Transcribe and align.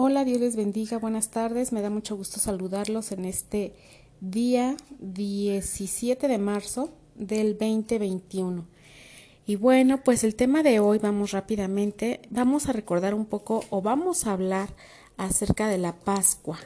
Hola, 0.00 0.24
Dios 0.24 0.38
les 0.38 0.54
bendiga, 0.54 0.96
buenas 0.96 1.30
tardes, 1.32 1.72
me 1.72 1.82
da 1.82 1.90
mucho 1.90 2.16
gusto 2.16 2.38
saludarlos 2.38 3.10
en 3.10 3.24
este 3.24 3.74
día 4.20 4.76
17 5.00 6.28
de 6.28 6.38
marzo 6.38 6.90
del 7.16 7.58
2021. 7.58 8.64
Y 9.44 9.56
bueno, 9.56 10.04
pues 10.04 10.22
el 10.22 10.36
tema 10.36 10.62
de 10.62 10.78
hoy, 10.78 10.98
vamos 10.98 11.32
rápidamente, 11.32 12.20
vamos 12.30 12.68
a 12.68 12.72
recordar 12.72 13.12
un 13.12 13.26
poco 13.26 13.64
o 13.70 13.82
vamos 13.82 14.24
a 14.24 14.34
hablar 14.34 14.68
acerca 15.16 15.66
de 15.66 15.78
la 15.78 15.98
Pascua. 15.98 16.60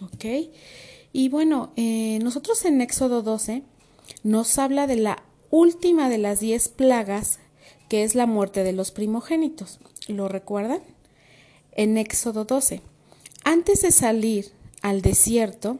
¿Ok? 0.00 0.24
Y 1.12 1.28
bueno, 1.28 1.74
eh, 1.76 2.20
nosotros 2.22 2.64
en 2.64 2.80
Éxodo 2.80 3.20
12 3.20 3.64
nos 4.22 4.58
habla 4.58 4.86
de 4.86 4.96
la 4.96 5.22
última 5.50 6.08
de 6.08 6.16
las 6.16 6.40
diez 6.40 6.70
plagas, 6.70 7.38
que 7.90 8.02
es 8.02 8.14
la 8.14 8.24
muerte 8.24 8.64
de 8.64 8.72
los 8.72 8.92
primogénitos. 8.92 9.78
¿Lo 10.08 10.28
recuerdan? 10.28 10.80
En 11.72 11.98
Éxodo 11.98 12.44
12. 12.44 12.80
Antes 13.44 13.82
de 13.82 13.90
salir 13.90 14.52
al 14.82 15.02
desierto, 15.02 15.78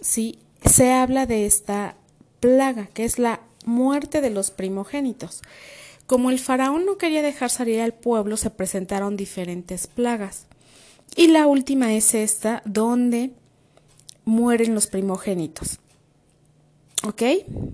sí, 0.00 0.38
se 0.64 0.92
habla 0.92 1.26
de 1.26 1.46
esta 1.46 1.96
plaga, 2.40 2.86
que 2.86 3.04
es 3.04 3.18
la 3.18 3.40
muerte 3.64 4.20
de 4.20 4.30
los 4.30 4.50
primogénitos. 4.50 5.42
Como 6.06 6.30
el 6.30 6.38
faraón 6.38 6.84
no 6.84 6.98
quería 6.98 7.22
dejar 7.22 7.50
salir 7.50 7.80
al 7.80 7.94
pueblo, 7.94 8.36
se 8.36 8.50
presentaron 8.50 9.16
diferentes 9.16 9.86
plagas. 9.86 10.46
Y 11.16 11.28
la 11.28 11.46
última 11.46 11.94
es 11.94 12.14
esta, 12.14 12.62
donde 12.64 13.32
mueren 14.24 14.74
los 14.74 14.86
primogénitos. 14.86 15.78
¿Ok? 17.04 17.22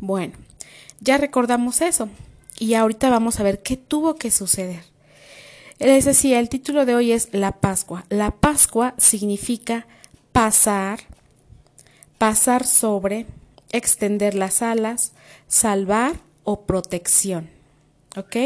Bueno, 0.01 0.35
ya 1.01 1.19
recordamos 1.19 1.81
eso. 1.81 2.09
Y 2.59 2.75
ahorita 2.75 3.11
vamos 3.11 3.39
a 3.39 3.45
ver 3.45 3.63
qué 3.63 3.77
tuvo 3.77 4.17
que 4.17 4.31
suceder. 4.31 4.83
Les 5.79 6.05
decía, 6.05 6.41
el 6.41 6.49
título 6.49 6.87
de 6.87 6.97
hoy 6.97 7.13
es 7.13 7.29
La 7.33 7.53
Pascua. 7.53 8.05
La 8.09 8.33
Pascua 8.33 8.95
significa 8.99 9.87
pasar, 10.33 11.01
pasar 12.19 12.67
sobre, 12.67 13.27
extender 13.71 14.35
las 14.35 14.61
alas, 14.61 15.13
salvar 15.47 16.17
o 16.43 16.63
protección. 16.63 17.49
¿Ok? 18.17 18.37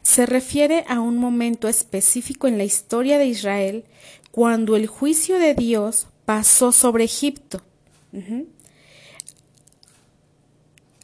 Se 0.00 0.24
refiere 0.24 0.84
a 0.88 1.00
un 1.00 1.18
momento 1.18 1.68
específico 1.68 2.46
en 2.46 2.56
la 2.56 2.64
historia 2.64 3.18
de 3.18 3.26
Israel 3.26 3.84
cuando 4.30 4.76
el 4.76 4.86
juicio 4.86 5.38
de 5.38 5.54
Dios 5.54 6.06
pasó 6.24 6.72
sobre 6.72 7.04
Egipto. 7.04 7.60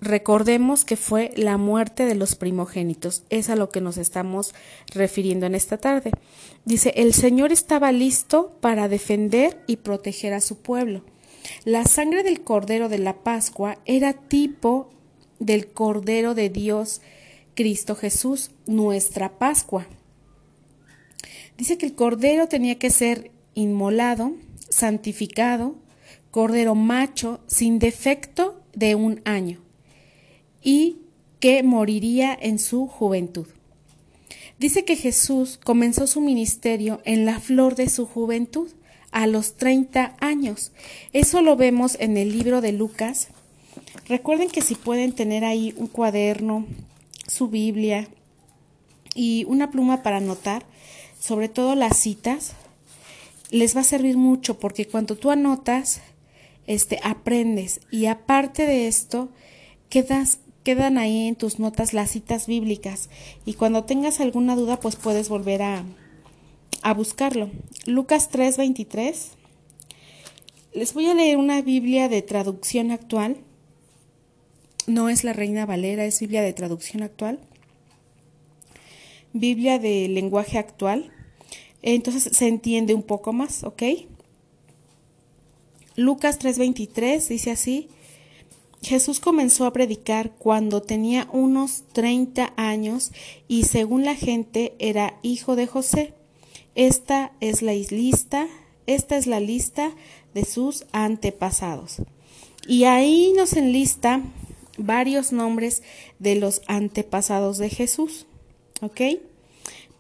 Recordemos 0.03 0.85
que 0.85 0.97
fue 0.97 1.31
la 1.37 1.59
muerte 1.59 2.05
de 2.05 2.17
los 2.17 2.35
primogénitos. 2.35 3.23
Es 3.31 3.49
a 3.49 3.55
lo 3.55 3.69
que 3.69 3.81
nos 3.81 3.99
estamos 3.99 4.53
refiriendo 4.93 5.47
en 5.47 5.55
esta 5.55 5.79
tarde. 5.79 6.11
Dice, 6.65 6.93
el 6.97 7.15
Señor 7.15 7.53
estaba 7.53 7.93
listo 7.93 8.59
para 8.61 8.89
defender 8.89 9.63
y 9.69 9.77
proteger 9.77 10.35
a 10.35 10.41
su 10.41 10.61
pueblo. 10.61 11.05
La 11.65 11.85
sangre 11.85 12.25
del 12.25 12.43
Cordero 12.43 12.89
de 12.89 12.99
la 12.99 13.23
Pascua 13.23 13.79
era 13.85 14.13
tipo 14.13 14.91
del 15.39 15.69
Cordero 15.69 16.35
de 16.35 16.49
Dios, 16.49 17.01
Cristo 17.55 17.95
Jesús, 17.95 18.51
nuestra 18.67 19.39
Pascua. 19.39 19.87
Dice 21.57 21.79
que 21.79 21.87
el 21.87 21.95
Cordero 21.95 22.49
tenía 22.49 22.77
que 22.77 22.91
ser 22.91 23.31
inmolado, 23.55 24.33
santificado, 24.69 25.77
Cordero 26.33 26.75
macho, 26.75 27.39
sin 27.47 27.79
defecto 27.79 28.61
de 28.75 28.97
un 28.97 29.21
año 29.25 29.63
y 30.63 30.99
que 31.41 31.63
moriría 31.63 32.37
en 32.41 32.59
su 32.59 32.87
juventud. 32.87 33.47
Dice 34.59 34.85
que 34.85 34.97
Jesús 34.97 35.59
comenzó 35.63 36.07
su 36.07 36.21
ministerio 36.21 37.01
en 37.05 37.25
la 37.25 37.41
flor 37.41 37.75
de 37.75 37.89
su 37.89 38.07
juventud, 38.07 38.71
a 39.13 39.27
los 39.27 39.55
30 39.55 40.17
años. 40.21 40.73
Eso 41.13 41.43
lo 41.43 41.55
vemos 41.55 41.97
en 42.01 42.17
el 42.17 42.33
libro 42.33 42.61
de 42.61 42.73
Lucas. 42.73 43.29
Recuerden 44.09 44.51
que 44.51 44.63
si 44.63 44.75
pueden 44.75 45.13
tener 45.13 45.45
ahí 45.45 45.75
un 45.77 45.87
cuaderno, 45.87 46.67
su 47.29 47.49
Biblia 47.49 48.09
y 49.15 49.45
una 49.47 49.71
pluma 49.71 50.03
para 50.03 50.17
anotar, 50.17 50.65
sobre 51.21 51.49
todo 51.49 51.75
las 51.75 51.99
citas, 51.99 52.55
les 53.51 53.77
va 53.77 53.83
a 53.83 53.85
servir 53.85 54.17
mucho 54.17 54.59
porque 54.59 54.89
cuando 54.89 55.15
tú 55.15 55.31
anotas, 55.31 56.01
este, 56.67 56.99
aprendes 57.03 57.81
y 57.91 58.07
aparte 58.07 58.67
de 58.67 58.89
esto, 58.89 59.29
quedas 59.89 60.39
quedan 60.63 60.99
ahí 60.99 61.29
en 61.29 61.37
tus 61.37 61.59
notas 61.59 61.93
las 61.93 62.11
citas 62.11 62.47
bíblicas 62.47 63.09
y 63.45 63.55
cuando 63.55 63.85
tengas 63.85 64.21
alguna 64.21 64.57
duda 64.57 64.79
pues 64.81 64.97
puedes 64.97 65.29
volver 65.29 65.63
a, 65.63 65.85
a 66.83 66.95
buscarlo. 66.95 67.51
Lucas 67.87 68.31
3:23. 68.31 69.31
Les 70.75 70.95
voy 70.95 71.07
a 71.07 71.15
leer 71.15 71.37
una 71.37 71.61
Biblia 71.61 72.09
de 72.09 72.23
traducción 72.23 72.91
actual. 72.91 73.37
No 74.87 75.09
es 75.09 75.23
la 75.23 75.33
Reina 75.33 75.67
Valera, 75.67 76.05
es 76.05 76.21
Biblia 76.21 76.43
de 76.43 76.53
traducción 76.53 77.03
actual. 77.03 77.39
Biblia 79.33 79.79
de 79.79 80.09
lenguaje 80.09 80.59
actual. 80.59 81.11
Entonces 81.83 82.37
se 82.37 82.49
entiende 82.49 82.95
un 82.95 83.03
poco 83.03 83.33
más, 83.33 83.65
¿ok? 83.65 83.83
Lucas 85.97 86.39
3:23 86.39 87.29
dice 87.29 87.51
así. 87.51 87.89
Jesús 88.83 89.21
comenzó 89.21 89.65
a 89.65 89.73
predicar 89.73 90.33
cuando 90.33 90.83
tenía 90.83 91.29
unos 91.33 91.85
30 91.93 92.53
años 92.57 93.13
y 93.47 93.65
según 93.65 94.05
la 94.05 94.17
gente 94.17 94.75
era 94.79 95.19
hijo 95.23 95.55
de 95.55 95.67
José. 95.67 96.15
Esta 96.75 97.33
es 97.41 97.63
la 97.63 97.73
lista, 97.73 98.49
esta 98.87 99.17
es 99.17 99.27
la 99.27 99.39
lista 99.39 99.93
de 100.35 100.45
sus 100.45 100.85
antepasados. 100.93 102.03
Y 102.67 102.85
ahí 102.85 103.33
nos 103.37 103.53
enlista 103.55 104.23
varios 104.79 105.33
nombres 105.33 105.83
de 106.19 106.35
los 106.37 106.63
antepasados 106.67 107.59
de 107.59 107.69
Jesús. 107.69 108.27
¿Ok? 108.81 109.01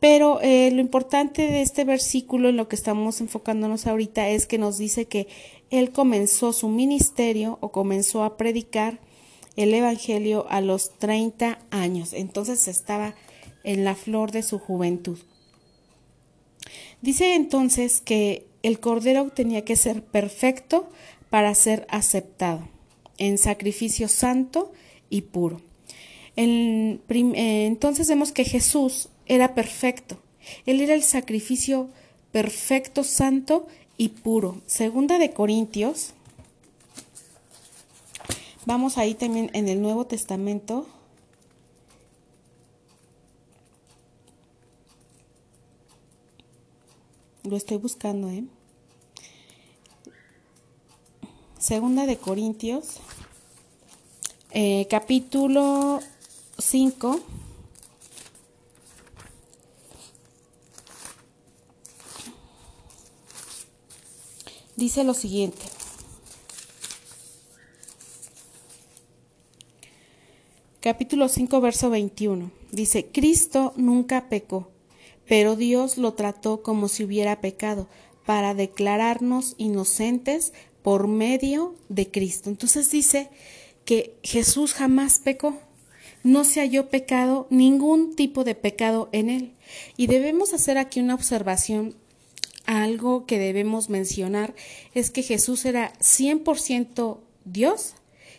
Pero 0.02 0.40
eh, 0.42 0.72
lo 0.72 0.80
importante 0.80 1.42
de 1.42 1.62
este 1.62 1.84
versículo, 1.84 2.48
en 2.48 2.56
lo 2.56 2.66
que 2.66 2.74
estamos 2.74 3.20
enfocándonos 3.20 3.86
ahorita, 3.86 4.30
es 4.30 4.48
que 4.48 4.58
nos 4.58 4.76
dice 4.76 5.04
que 5.04 5.28
él 5.70 5.92
comenzó 5.92 6.52
su 6.52 6.66
ministerio 6.66 7.58
o 7.60 7.70
comenzó 7.70 8.24
a 8.24 8.36
predicar 8.36 8.98
el 9.54 9.72
Evangelio 9.72 10.44
a 10.48 10.60
los 10.60 10.98
30 10.98 11.60
años. 11.70 12.14
Entonces 12.14 12.66
estaba 12.66 13.14
en 13.62 13.84
la 13.84 13.94
flor 13.94 14.32
de 14.32 14.42
su 14.42 14.58
juventud. 14.58 15.20
Dice 17.00 17.36
entonces 17.36 18.00
que 18.00 18.48
el 18.64 18.80
cordero 18.80 19.30
tenía 19.30 19.64
que 19.64 19.76
ser 19.76 20.02
perfecto 20.02 20.88
para 21.30 21.54
ser 21.54 21.86
aceptado, 21.88 22.68
en 23.18 23.38
sacrificio 23.38 24.08
santo 24.08 24.72
y 25.10 25.22
puro. 25.22 25.60
Eh, 26.34 26.98
entonces 27.68 28.08
vemos 28.08 28.32
que 28.32 28.44
Jesús 28.44 29.08
era 29.26 29.54
perfecto. 29.54 30.18
Él 30.66 30.80
era 30.80 30.94
el 30.94 31.02
sacrificio 31.02 31.88
perfecto, 32.32 33.04
santo 33.04 33.66
y 33.96 34.08
puro. 34.08 34.60
Segunda 34.66 35.18
de 35.18 35.32
Corintios. 35.32 36.14
Vamos 38.64 38.98
ahí 38.98 39.14
también 39.14 39.50
en 39.54 39.68
el 39.68 39.82
Nuevo 39.82 40.06
Testamento. 40.06 40.86
Lo 47.44 47.56
estoy 47.56 47.76
buscando, 47.76 48.30
¿eh? 48.30 48.44
Segunda 51.58 52.06
de 52.06 52.16
Corintios, 52.16 52.96
eh, 54.52 54.86
capítulo 54.88 56.00
5. 56.58 57.20
Dice 64.82 65.04
lo 65.04 65.14
siguiente. 65.14 65.62
Capítulo 70.80 71.28
5, 71.28 71.60
verso 71.60 71.88
21. 71.88 72.50
Dice, 72.72 73.06
Cristo 73.06 73.74
nunca 73.76 74.28
pecó, 74.28 74.72
pero 75.28 75.54
Dios 75.54 75.98
lo 75.98 76.14
trató 76.14 76.64
como 76.64 76.88
si 76.88 77.04
hubiera 77.04 77.40
pecado, 77.40 77.86
para 78.26 78.54
declararnos 78.54 79.54
inocentes 79.56 80.52
por 80.82 81.06
medio 81.06 81.76
de 81.88 82.10
Cristo. 82.10 82.50
Entonces 82.50 82.90
dice 82.90 83.30
que 83.84 84.16
Jesús 84.24 84.74
jamás 84.74 85.20
pecó, 85.20 85.60
no 86.24 86.42
se 86.42 86.58
halló 86.58 86.88
pecado, 86.88 87.46
ningún 87.50 88.16
tipo 88.16 88.42
de 88.42 88.56
pecado 88.56 89.08
en 89.12 89.30
él. 89.30 89.54
Y 89.96 90.08
debemos 90.08 90.52
hacer 90.52 90.76
aquí 90.76 90.98
una 90.98 91.14
observación 91.14 91.94
algo 92.66 93.26
que 93.26 93.38
debemos 93.38 93.90
mencionar 93.90 94.54
es 94.94 95.10
que 95.10 95.22
Jesús 95.22 95.64
era 95.64 95.92
100% 96.00 97.18
Dios 97.44 97.94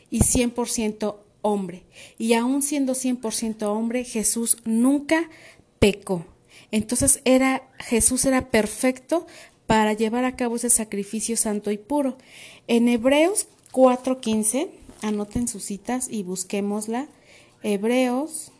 y 0.10 0.20
100% 0.20 1.16
hombre. 1.42 1.84
Y 2.18 2.34
aún 2.34 2.62
siendo 2.62 2.94
100% 2.94 3.64
hombre, 3.64 4.04
Jesús 4.04 4.58
nunca 4.66 5.30
pecó. 5.80 6.26
Entonces 6.72 7.22
era 7.26 7.68
Jesús 7.80 8.26
era 8.26 8.50
perfecto 8.50 9.28
para 9.68 9.94
llevar 9.94 10.26
a 10.26 10.36
cabo 10.36 10.56
ese 10.56 10.70
sacrificio 10.70 11.38
santo 11.38 11.70
y 11.70 11.78
puro. 11.78 12.18
En 12.68 12.88
Hebreos 12.88 13.48
4:15, 13.72 14.70
anoten 15.02 15.48
sus 15.48 15.64
citas 15.64 16.08
y 16.10 16.24
busquémosla. 16.24 17.08
Hebreos 17.62 18.53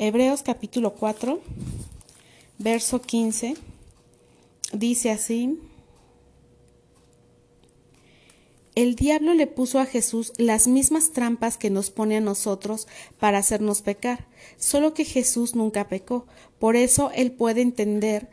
Hebreos 0.00 0.44
capítulo 0.44 0.94
4, 0.94 1.40
verso 2.58 3.02
15, 3.02 3.56
dice 4.72 5.10
así, 5.10 5.58
el 8.76 8.94
diablo 8.94 9.34
le 9.34 9.48
puso 9.48 9.80
a 9.80 9.86
Jesús 9.86 10.32
las 10.36 10.68
mismas 10.68 11.10
trampas 11.10 11.58
que 11.58 11.68
nos 11.68 11.90
pone 11.90 12.16
a 12.16 12.20
nosotros 12.20 12.86
para 13.18 13.38
hacernos 13.38 13.82
pecar, 13.82 14.28
solo 14.56 14.94
que 14.94 15.04
Jesús 15.04 15.56
nunca 15.56 15.88
pecó, 15.88 16.28
por 16.60 16.76
eso 16.76 17.10
él 17.12 17.32
puede 17.32 17.62
entender 17.62 18.28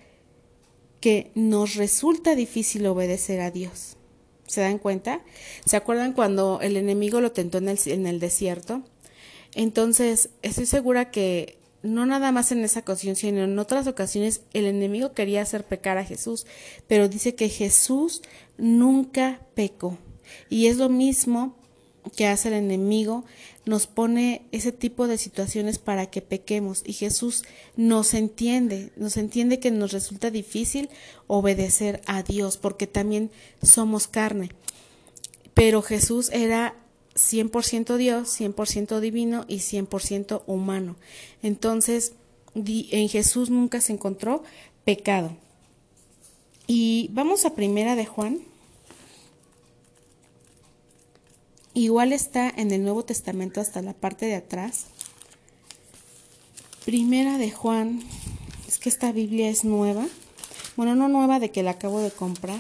que 0.99 1.31
nos 1.33 1.73
resulta 1.73 2.35
difícil 2.35 2.85
obedecer 2.85 3.41
a 3.41 3.49
Dios. 3.49 3.97
¿Se 4.45 4.61
dan 4.61 4.77
cuenta? 4.77 5.21
¿Se 5.65 5.77
acuerdan 5.77 6.13
cuando 6.13 6.59
el 6.61 6.77
enemigo 6.77 7.21
lo 7.21 7.31
tentó 7.31 7.57
en 7.57 7.69
el, 7.69 7.79
en 7.87 8.05
el 8.05 8.19
desierto? 8.19 8.83
Entonces, 9.55 10.29
estoy 10.43 10.67
segura 10.67 11.09
que 11.09 11.57
no 11.81 12.05
nada 12.05 12.31
más 12.31 12.51
en 12.51 12.63
esa 12.63 12.81
ocasión, 12.81 13.15
sino 13.15 13.43
en 13.43 13.57
otras 13.57 13.87
ocasiones 13.87 14.41
el 14.53 14.65
enemigo 14.65 15.13
quería 15.13 15.41
hacer 15.41 15.63
pecar 15.63 15.97
a 15.97 16.05
Jesús, 16.05 16.45
pero 16.87 17.07
dice 17.07 17.35
que 17.35 17.49
Jesús 17.49 18.21
nunca 18.57 19.39
pecó. 19.55 19.97
Y 20.49 20.67
es 20.67 20.77
lo 20.77 20.89
mismo 20.89 21.55
que 22.15 22.27
hace 22.27 22.49
el 22.49 22.55
enemigo, 22.55 23.23
nos 23.65 23.87
pone 23.87 24.45
ese 24.51 24.71
tipo 24.71 25.07
de 25.07 25.17
situaciones 25.17 25.79
para 25.79 26.07
que 26.07 26.21
pequemos 26.21 26.83
y 26.85 26.93
Jesús 26.93 27.43
nos 27.75 28.13
entiende, 28.13 28.91
nos 28.95 29.17
entiende 29.17 29.59
que 29.59 29.71
nos 29.71 29.91
resulta 29.91 30.29
difícil 30.29 30.89
obedecer 31.27 32.01
a 32.05 32.21
Dios 32.21 32.57
porque 32.57 32.85
también 32.85 33.31
somos 33.63 34.07
carne. 34.07 34.49
Pero 35.55 35.81
Jesús 35.81 36.29
era 36.31 36.75
100% 37.15 37.95
Dios, 37.95 38.39
100% 38.39 38.99
divino 38.99 39.45
y 39.47 39.57
100% 39.57 40.43
humano. 40.47 40.95
Entonces, 41.41 42.13
en 42.53 43.09
Jesús 43.09 43.49
nunca 43.49 43.81
se 43.81 43.93
encontró 43.93 44.43
pecado. 44.83 45.35
Y 46.67 47.09
vamos 47.13 47.45
a 47.45 47.55
primera 47.55 47.95
de 47.95 48.05
Juan. 48.05 48.39
Igual 51.73 52.13
está 52.13 52.49
en 52.49 52.71
el 52.71 52.83
Nuevo 52.83 53.03
Testamento 53.03 53.61
hasta 53.61 53.81
la 53.81 53.93
parte 53.93 54.25
de 54.25 54.35
atrás. 54.35 54.85
Primera 56.85 57.37
de 57.37 57.51
Juan. 57.51 58.01
Es 58.67 58.77
que 58.77 58.89
esta 58.89 59.11
Biblia 59.11 59.49
es 59.49 59.63
nueva. 59.63 60.05
Bueno, 60.75 60.95
no 60.95 61.07
nueva 61.07 61.39
de 61.39 61.51
que 61.51 61.63
la 61.63 61.71
acabo 61.71 61.99
de 61.99 62.11
comprar 62.11 62.59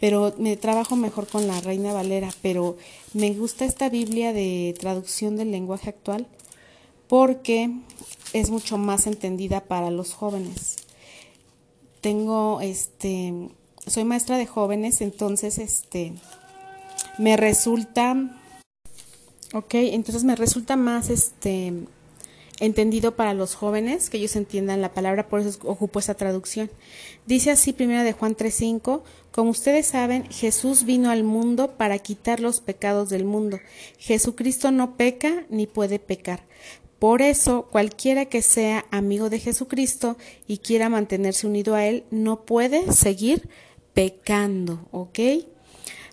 pero 0.00 0.34
me 0.38 0.56
trabajo 0.56 0.96
mejor 0.96 1.26
con 1.28 1.46
la 1.46 1.60
Reina 1.60 1.92
Valera, 1.92 2.30
pero 2.42 2.76
me 3.12 3.32
gusta 3.34 3.66
esta 3.66 3.90
Biblia 3.90 4.32
de 4.32 4.74
traducción 4.80 5.36
del 5.36 5.50
lenguaje 5.50 5.90
actual 5.90 6.26
porque 7.06 7.70
es 8.32 8.50
mucho 8.50 8.78
más 8.78 9.06
entendida 9.06 9.60
para 9.60 9.90
los 9.90 10.14
jóvenes. 10.14 10.76
Tengo 12.00 12.60
este 12.62 13.50
soy 13.86 14.04
maestra 14.04 14.38
de 14.38 14.46
jóvenes, 14.46 15.00
entonces 15.00 15.58
este 15.58 16.12
me 17.18 17.36
resulta 17.36 18.16
ok, 19.52 19.74
entonces 19.74 20.24
me 20.24 20.36
resulta 20.36 20.76
más 20.76 21.10
este 21.10 21.74
entendido 22.60 23.16
para 23.16 23.34
los 23.34 23.54
jóvenes, 23.54 24.10
que 24.10 24.18
ellos 24.18 24.36
entiendan 24.36 24.82
la 24.82 24.92
palabra, 24.92 25.28
por 25.28 25.40
eso 25.40 25.58
ocupo 25.64 25.98
esa 25.98 26.14
traducción. 26.14 26.70
Dice 27.26 27.50
así 27.50 27.72
primera 27.72 28.04
de 28.04 28.12
Juan 28.12 28.36
3:5, 28.36 29.02
como 29.32 29.50
ustedes 29.50 29.86
saben, 29.86 30.24
Jesús 30.30 30.84
vino 30.84 31.10
al 31.10 31.24
mundo 31.24 31.76
para 31.76 31.98
quitar 31.98 32.40
los 32.40 32.60
pecados 32.60 33.08
del 33.08 33.24
mundo. 33.24 33.58
Jesucristo 33.98 34.70
no 34.70 34.96
peca 34.96 35.46
ni 35.48 35.66
puede 35.66 35.98
pecar. 35.98 36.46
Por 36.98 37.22
eso, 37.22 37.66
cualquiera 37.70 38.26
que 38.26 38.42
sea 38.42 38.84
amigo 38.90 39.30
de 39.30 39.38
Jesucristo 39.38 40.18
y 40.46 40.58
quiera 40.58 40.90
mantenerse 40.90 41.46
unido 41.46 41.74
a 41.74 41.86
Él, 41.86 42.04
no 42.10 42.44
puede 42.44 42.92
seguir 42.92 43.48
pecando, 43.94 44.86
¿ok? 44.90 45.18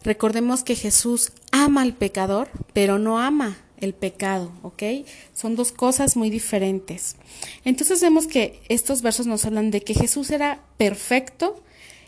Recordemos 0.03 0.63
que 0.63 0.75
Jesús 0.75 1.33
ama 1.51 1.81
al 1.81 1.93
pecador, 1.93 2.47
pero 2.71 2.99
no 2.99 3.19
ama 3.19 3.57
el 3.79 3.93
pecado, 3.93 4.51
¿ok? 4.63 4.83
Son 5.33 5.55
dos 5.55 5.71
cosas 5.71 6.15
muy 6.15 6.29
diferentes. 6.29 7.15
Entonces 7.65 8.01
vemos 8.01 8.27
que 8.27 8.59
estos 8.69 9.01
versos 9.01 9.27
nos 9.27 9.45
hablan 9.45 9.71
de 9.71 9.81
que 9.81 9.93
Jesús 9.93 10.31
era 10.31 10.63
perfecto, 10.77 11.63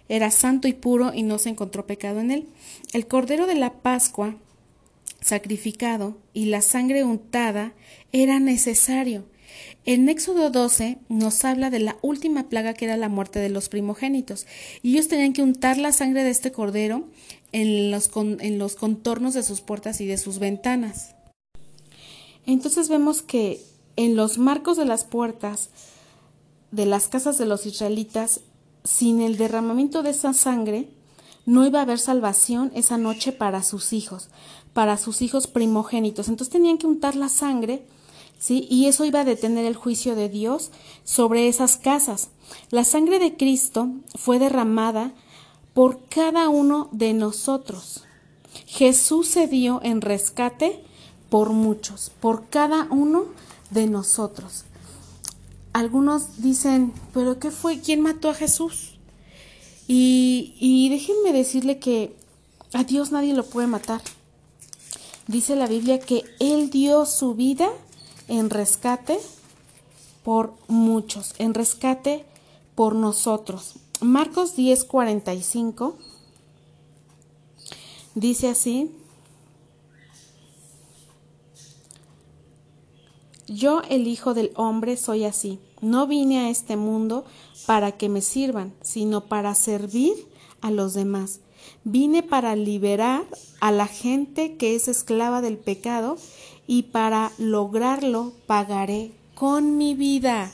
era 0.08 0.32
santo 0.32 0.68
y 0.68 0.74
puro 0.74 1.14
y 1.14 1.24
no 1.24 1.38
se 1.38 1.50
encontró 1.50 1.86
pecado 1.86 2.20
en 2.20 2.32
él. 2.32 2.48
El 2.94 3.08
cordero 3.08 3.46
de 3.46 3.56
la 3.56 3.74
Pascua 3.74 4.36
sacrificado 5.22 6.18
y 6.34 6.46
la 6.46 6.62
sangre 6.62 7.04
untada 7.04 7.74
era 8.12 8.40
necesario. 8.40 9.26
En 9.86 10.10
Éxodo 10.10 10.50
12 10.50 10.98
nos 11.10 11.44
habla 11.46 11.70
de 11.70 11.80
la 11.80 11.98
última 12.02 12.50
plaga 12.50 12.74
que 12.74 12.86
era 12.86 12.98
la 12.98 13.10
muerte 13.10 13.40
de 13.40 13.50
los 13.50 13.70
primogénitos. 13.70 14.46
Y 14.82 14.94
ellos 14.94 15.08
tenían 15.08 15.34
que 15.34 15.42
untar 15.42 15.78
la 15.78 15.92
sangre 15.92 16.24
de 16.24 16.30
este 16.30 16.52
cordero 16.52 17.08
en 17.52 17.92
los, 17.92 18.10
en 18.16 18.60
los 18.60 18.76
contornos 18.76 19.34
de 19.34 19.44
sus 19.44 19.62
puertas 19.62 20.02
y 20.02 20.06
de 20.06 20.18
sus 20.18 20.40
ventanas. 20.40 21.16
Entonces 22.54 22.90
vemos 22.90 23.22
que 23.22 23.64
en 23.96 24.16
los 24.16 24.38
marcos 24.38 24.78
de 24.78 24.86
las 24.86 25.04
puertas 25.04 25.70
de 26.72 26.86
las 26.86 27.08
casas 27.08 27.38
de 27.38 27.46
los 27.46 27.66
israelitas, 27.66 28.42
sin 28.84 29.22
el 29.22 29.38
derramamiento 29.38 30.04
de 30.04 30.12
esa 30.12 30.34
sangre, 30.34 30.90
no 31.46 31.66
iba 31.66 31.80
a 31.80 31.84
haber 31.84 32.00
salvación 32.00 32.72
esa 32.76 32.98
noche 32.98 33.32
para 33.32 33.64
sus 33.64 33.94
hijos, 33.94 34.30
para 34.74 34.98
sus 34.98 35.22
hijos 35.22 35.48
primogénitos. 35.48 36.28
Entonces 36.28 36.52
tenían 36.52 36.78
que 36.78 36.88
untar 36.88 37.16
la 37.16 37.30
sangre, 37.30 37.86
¿sí? 38.40 38.68
Y 38.70 38.86
eso 38.86 39.06
iba 39.06 39.22
a 39.22 39.26
detener 39.26 39.66
el 39.66 39.76
juicio 39.76 40.16
de 40.16 40.30
Dios 40.30 40.72
sobre 41.04 41.48
esas 41.48 41.78
casas. 41.78 42.30
La 42.72 42.84
sangre 42.84 43.20
de 43.20 43.36
Cristo 43.36 43.90
fue 44.16 44.40
derramada 44.40 45.14
por 45.74 46.06
cada 46.08 46.50
uno 46.50 46.90
de 46.92 47.14
nosotros. 47.14 48.06
Jesús 48.66 49.28
se 49.28 49.48
dio 49.48 49.82
en 49.84 50.02
rescate 50.02 50.84
por 51.30 51.52
muchos, 51.52 52.12
por 52.20 52.48
cada 52.50 52.88
uno 52.90 53.26
de 53.70 53.88
nosotros. 53.88 54.66
Algunos 55.74 56.42
dicen, 56.42 56.94
pero 57.14 57.40
¿qué 57.40 57.52
fue? 57.52 57.80
¿Quién 57.80 58.02
mató 58.02 58.30
a 58.30 58.34
Jesús? 58.34 58.96
Y, 59.92 60.88
déjenme 60.92 61.34
decirle 61.34 61.80
que 61.80 62.16
a 62.74 62.84
Dios 62.84 63.12
nadie 63.12 63.34
lo 63.34 63.44
puede 63.44 63.66
matar. 63.66 64.02
Dice 65.26 65.56
la 65.56 65.66
Biblia 65.66 66.00
que 66.00 66.24
Él 66.40 66.70
dio 66.70 67.08
su 67.08 67.34
vida 67.34 67.70
en 68.28 68.52
rescate 68.52 69.20
por 70.24 70.54
muchos, 70.68 71.34
en 71.40 71.56
rescate 71.56 72.26
por 72.76 72.94
nosotros. 72.94 73.76
Marcos 74.00 74.56
10:45 74.56 75.96
dice 78.14 78.50
así, 78.50 78.92
Yo, 83.50 83.82
el 83.90 84.06
Hijo 84.08 84.36
del 84.36 84.52
Hombre, 84.56 84.96
soy 84.96 85.26
así. 85.26 85.58
No 85.82 86.06
vine 86.06 86.38
a 86.38 86.50
este 86.52 86.78
mundo 86.78 87.26
para 87.66 87.92
que 87.94 88.08
me 88.08 88.22
sirvan, 88.22 88.74
sino 88.82 89.26
para 89.26 89.56
servir 89.56 90.14
a 90.62 90.70
los 90.70 90.94
demás. 90.94 91.40
Vine 91.84 92.22
para 92.22 92.56
liberar 92.56 93.24
a 93.60 93.72
la 93.72 93.88
gente 93.88 94.56
que 94.56 94.76
es 94.76 94.88
esclava 94.88 95.42
del 95.42 95.58
pecado 95.58 96.18
y 96.68 96.84
para 96.84 97.32
lograrlo 97.40 98.34
pagaré 98.46 99.12
con 99.34 99.78
mi 99.78 99.96
vida. 99.96 100.52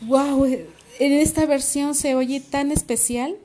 ¡Wow! 0.00 0.46
En 0.46 1.12
esta 1.12 1.44
versión 1.44 1.94
se 1.94 2.14
oye 2.14 2.40
tan 2.40 2.72
especial 2.72 3.36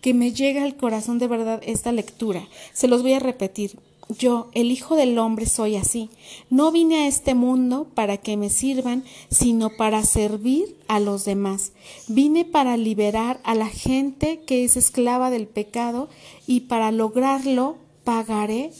que 0.00 0.14
me 0.14 0.32
llega 0.32 0.62
al 0.62 0.76
corazón 0.76 1.18
de 1.18 1.26
verdad 1.26 1.60
esta 1.64 1.90
lectura. 1.90 2.46
Se 2.72 2.86
los 2.86 3.02
voy 3.02 3.14
a 3.14 3.18
repetir. 3.18 3.76
Yo, 4.08 4.50
el 4.52 4.70
Hijo 4.70 4.94
del 4.94 5.18
Hombre, 5.18 5.46
soy 5.46 5.74
así. 5.74 6.10
No 6.48 6.70
vine 6.70 7.04
a 7.04 7.06
este 7.08 7.34
mundo 7.34 7.88
para 7.94 8.18
que 8.18 8.36
me 8.36 8.50
sirvan, 8.50 9.04
sino 9.30 9.70
para 9.76 10.04
servir 10.04 10.76
a 10.86 11.00
los 11.00 11.24
demás. 11.24 11.72
Vine 12.06 12.44
para 12.44 12.76
liberar 12.76 13.40
a 13.42 13.56
la 13.56 13.66
gente 13.66 14.40
que 14.46 14.64
es 14.64 14.76
esclava 14.76 15.30
del 15.30 15.48
pecado 15.48 16.08
y 16.46 16.60
para 16.60 16.92
lograrlo 16.92 17.78
pagaré 18.04 18.70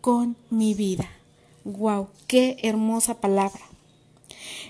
con 0.00 0.36
mi 0.50 0.74
vida. 0.74 1.08
¡Wow! 1.64 2.08
¡Qué 2.26 2.56
hermosa 2.62 3.20
palabra! 3.20 3.62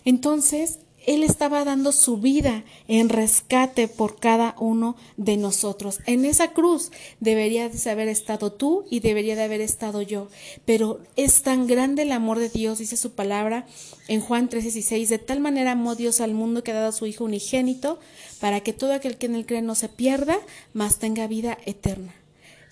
Entonces, 0.05 0.81
Él 1.07 1.23
estaba 1.23 1.65
dando 1.65 1.93
su 1.93 2.17
vida 2.17 2.65
en 2.89 3.09
rescate 3.09 3.89
por 3.89 4.19
cada 4.19 4.57
uno 4.59 4.97
de 5.17 5.37
nosotros. 5.37 6.01
En 6.07 6.25
esa 6.25 6.53
cruz 6.53 6.91
deberías 7.21 7.85
de 7.85 7.91
haber 7.91 8.09
estado 8.09 8.53
tú 8.53 8.85
y 8.91 9.01
debería 9.01 9.37
de 9.37 9.43
haber 9.43 9.61
estado 9.61 10.03
yo. 10.03 10.29
Pero 10.65 11.01
es 11.17 11.43
tan 11.43 11.67
grande 11.67 12.03
el 12.03 12.13
amor 12.13 12.39
de 12.39 12.49
Dios, 12.49 12.79
dice 12.79 12.97
su 12.97 13.13
palabra 13.13 13.67
en 14.09 14.21
Juan 14.21 14.49
3:16, 14.49 15.09
de 15.09 15.19
tal 15.19 15.41
manera 15.41 15.73
amó 15.73 15.95
Dios 15.95 16.21
al 16.21 16.35
mundo 16.35 16.63
que 16.63 16.73
ha 16.73 16.75
dado 16.75 16.89
a 16.89 16.93
su 16.93 17.07
Hijo 17.07 17.25
unigénito 17.25 17.99
para 18.41 18.61
que 18.61 18.73
todo 18.73 18.93
aquel 18.93 19.17
que 19.17 19.27
en 19.27 19.35
él 19.35 19.47
cree 19.47 19.63
no 19.63 19.75
se 19.75 19.89
pierda, 19.89 20.39
mas 20.73 20.99
tenga 20.99 21.27
vida 21.27 21.59
eterna. 21.67 22.15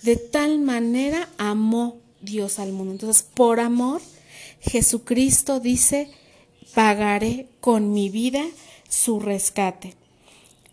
De 0.03 0.17
tal 0.17 0.59
manera 0.59 1.29
amó 1.39 1.99
Dios 2.23 2.59
al 2.59 2.73
mundo. 2.73 2.93
Entonces, 2.93 3.23
por 3.23 3.61
amor, 3.61 4.01
Jesucristo 4.61 5.61
dice, 5.61 6.11
pagaré 6.75 7.49
con 7.61 7.93
mi 7.93 8.09
vida 8.09 8.45
su 8.89 9.21
rescate. 9.21 9.95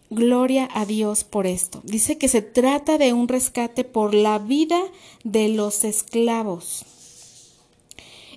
Gloria 0.10 0.68
a 0.74 0.86
Dios 0.86 1.24
por 1.24 1.46
esto. 1.46 1.82
Dice 1.84 2.18
que 2.18 2.28
se 2.28 2.42
trata 2.42 2.98
de 2.98 3.14
un 3.14 3.28
rescate 3.28 3.84
por 3.84 4.14
la 4.14 4.40
vida 4.40 4.82
de 5.24 5.50
los 5.50 5.84
esclavos. 5.84 6.86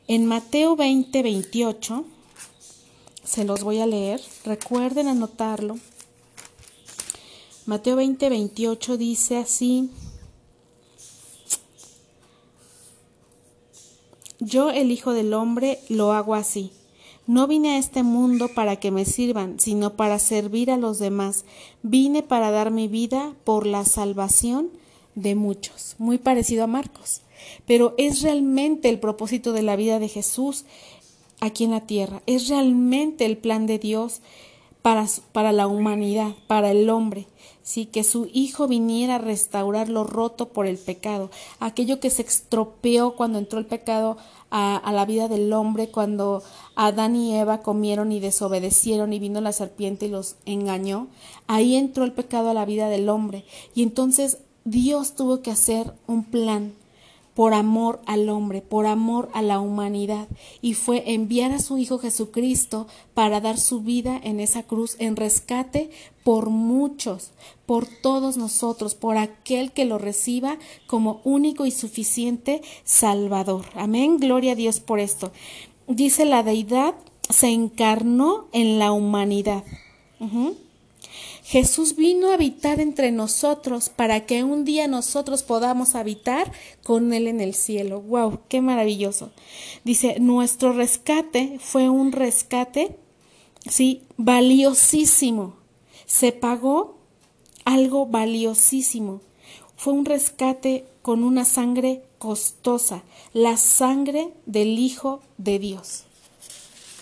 En 0.07 0.27
Mateo 0.27 0.77
20, 0.77 1.23
28, 1.23 2.05
se 3.25 3.45
los 3.45 3.63
voy 3.63 3.81
a 3.81 3.87
leer, 3.87 4.21
recuerden 4.45 5.09
anotarlo. 5.09 5.79
Mateo 7.65 7.97
20, 7.97 8.29
28 8.29 8.97
dice 8.99 9.39
así, 9.39 9.91
Yo 14.41 14.71
el 14.71 14.91
Hijo 14.91 15.13
del 15.13 15.33
Hombre 15.35 15.79
lo 15.89 16.13
hago 16.13 16.35
así. 16.35 16.73
No 17.27 17.47
vine 17.47 17.77
a 17.77 17.79
este 17.79 18.03
mundo 18.03 18.49
para 18.49 18.77
que 18.77 18.91
me 18.91 19.05
sirvan, 19.05 19.61
sino 19.61 19.95
para 19.95 20.19
servir 20.19 20.71
a 20.71 20.77
los 20.77 20.99
demás. 20.99 21.45
Vine 21.83 22.23
para 22.23 22.51
dar 22.51 22.71
mi 22.71 22.89
vida 22.89 23.35
por 23.45 23.67
la 23.67 23.85
salvación 23.85 24.71
de 25.15 25.35
muchos. 25.35 25.95
Muy 25.99 26.19
parecido 26.19 26.65
a 26.65 26.67
Marcos. 26.67 27.23
Pero 27.67 27.95
es 27.97 28.23
realmente 28.23 28.89
el 28.89 28.99
propósito 28.99 29.53
de 29.53 29.63
la 29.63 29.77
vida 29.77 29.99
de 29.99 30.09
Jesús 30.09 30.65
aquí 31.41 31.65
en 31.65 31.71
la 31.71 31.87
tierra. 31.87 32.23
Es 32.27 32.49
realmente 32.49 33.25
el 33.25 33.37
plan 33.37 33.67
de 33.67 33.79
Dios 33.79 34.21
para, 34.83 35.53
la 35.53 35.67
humanidad, 35.67 36.35
para 36.47 36.71
el 36.71 36.91
hombre 36.91 37.27
sí, 37.63 37.87
que 37.87 38.05
su 38.05 38.29
Hijo 38.33 38.69
viniera 38.69 39.17
a 39.17 39.19
restaurar 39.19 39.89
lo 39.89 40.05
roto 40.05 40.49
por 40.49 40.67
el 40.67 40.79
pecado, 40.79 41.31
aquello 41.61 42.01
que 42.01 42.11
se 42.11 42.23
estropeó 42.23 43.17
cuando 43.17 43.39
entró 43.39 43.59
el 43.59 43.67
pecado 43.67 44.17
a, 44.51 44.93
la 44.93 45.07
vida 45.07 45.29
del 45.29 45.53
hombre, 45.53 45.89
cuando 45.89 46.43
Adán 46.75 47.17
y 47.17 47.35
Eva 47.35 47.63
comieron 47.63 48.13
y 48.13 48.21
desobedecieron 48.21 49.13
y 49.13 49.19
vino 49.19 49.41
la 49.41 49.53
serpiente 49.53 50.07
y 50.07 50.11
los 50.11 50.37
engañó, 50.45 51.09
ahí 51.47 51.77
entró 51.77 52.05
el 52.05 52.13
pecado 52.13 52.51
a 52.51 52.55
la 52.55 52.67
vida 52.67 52.89
del 52.89 53.09
hombre. 53.09 53.47
Y 53.75 53.83
entonces 53.83 54.39
Dios 54.65 55.15
tuvo 55.15 55.41
que 55.41 55.51
hacer 55.51 55.95
un 56.07 56.25
plan 56.25 56.75
por 57.35 57.55
amor 57.55 58.01
al 58.07 58.29
hombre, 58.29 58.61
por 58.61 58.87
amor 58.87 59.31
a 59.33 59.43
la 59.43 59.61
humanidad, 59.61 60.29
y 60.61 60.75
fue 60.75 61.13
enviar 61.13 61.53
a 61.53 61.59
su 61.59 61.79
Hijo 61.79 61.99
Jesucristo 61.99 62.87
para 63.15 63.41
dar 63.41 63.59
su 63.59 63.81
vida 63.81 64.21
en 64.23 64.41
esa 64.41 64.63
cruz 64.63 64.97
en 64.99 65.17
rescate 65.17 65.91
por 66.25 66.51
muchos, 66.51 67.31
por 67.67 67.87
todos 67.87 68.37
nosotros, 68.37 68.95
por 68.95 69.17
aquel 69.17 69.73
que 69.73 69.85
lo 69.85 69.99
reciba 69.99 70.59
como 70.87 71.21
único 71.25 71.67
y 71.67 71.71
suficiente 71.71 72.63
Salvador. 72.85 73.65
Amén, 73.75 74.19
gloria 74.19 74.53
a 74.53 74.57
Dios 74.57 74.81
por 74.81 75.01
esto. 75.01 75.33
Dice 75.89 76.25
la 76.25 76.43
deidad 76.43 76.95
se 77.29 77.49
encarnó 77.49 78.47
en 78.53 78.79
la 78.79 78.93
humanidad. 78.93 79.65
Jesús 81.53 81.97
vino 81.97 82.31
a 82.31 82.35
habitar 82.35 82.81
entre 82.81 83.13
nosotros 83.13 83.91
para 83.91 84.25
que 84.25 84.43
un 84.43 84.65
día 84.65 84.89
nosotros 84.89 85.43
podamos 85.43 85.95
habitar 85.95 86.51
con 86.83 87.13
Él 87.13 87.29
en 87.29 87.43
el 87.43 87.53
cielo. 87.53 88.01
¡Wow! 88.01 88.41
¡Qué 88.49 88.63
maravilloso! 88.63 89.33
Dice, 89.85 90.19
nuestro 90.19 90.73
rescate 90.73 91.59
fue 91.61 91.91
un 91.91 92.13
rescate, 92.13 92.97
sí, 93.69 94.01
valiosísimo. 94.17 95.57
Se 96.07 96.33
pagó 96.33 96.97
algo 97.67 98.07
valiosísimo. 98.07 99.21
Fue 99.77 99.93
un 99.93 100.07
rescate 100.07 100.87
con 101.03 101.23
una 101.23 101.45
sangre 101.45 102.03
costosa, 102.17 103.03
la 103.35 103.59
sangre 103.59 104.33
del 104.47 104.79
Hijo 104.79 105.21
de 105.37 105.59
Dios. 105.59 106.05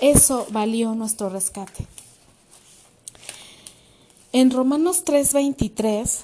Eso 0.00 0.48
valió 0.50 0.96
nuestro 0.96 1.28
rescate. 1.28 1.86
En 4.32 4.52
Romanos 4.52 5.04
3:23, 5.04 6.20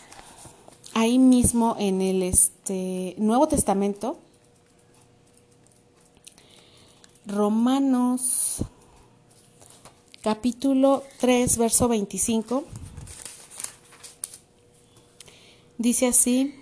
ahí 0.94 1.18
mismo 1.18 1.74
en 1.76 2.00
el 2.00 2.22
este, 2.22 3.16
Nuevo 3.18 3.48
Testamento, 3.48 4.16
Romanos 7.26 8.58
capítulo 10.22 11.02
3, 11.18 11.58
verso 11.58 11.88
25, 11.88 12.62
dice 15.78 16.06
así, 16.06 16.54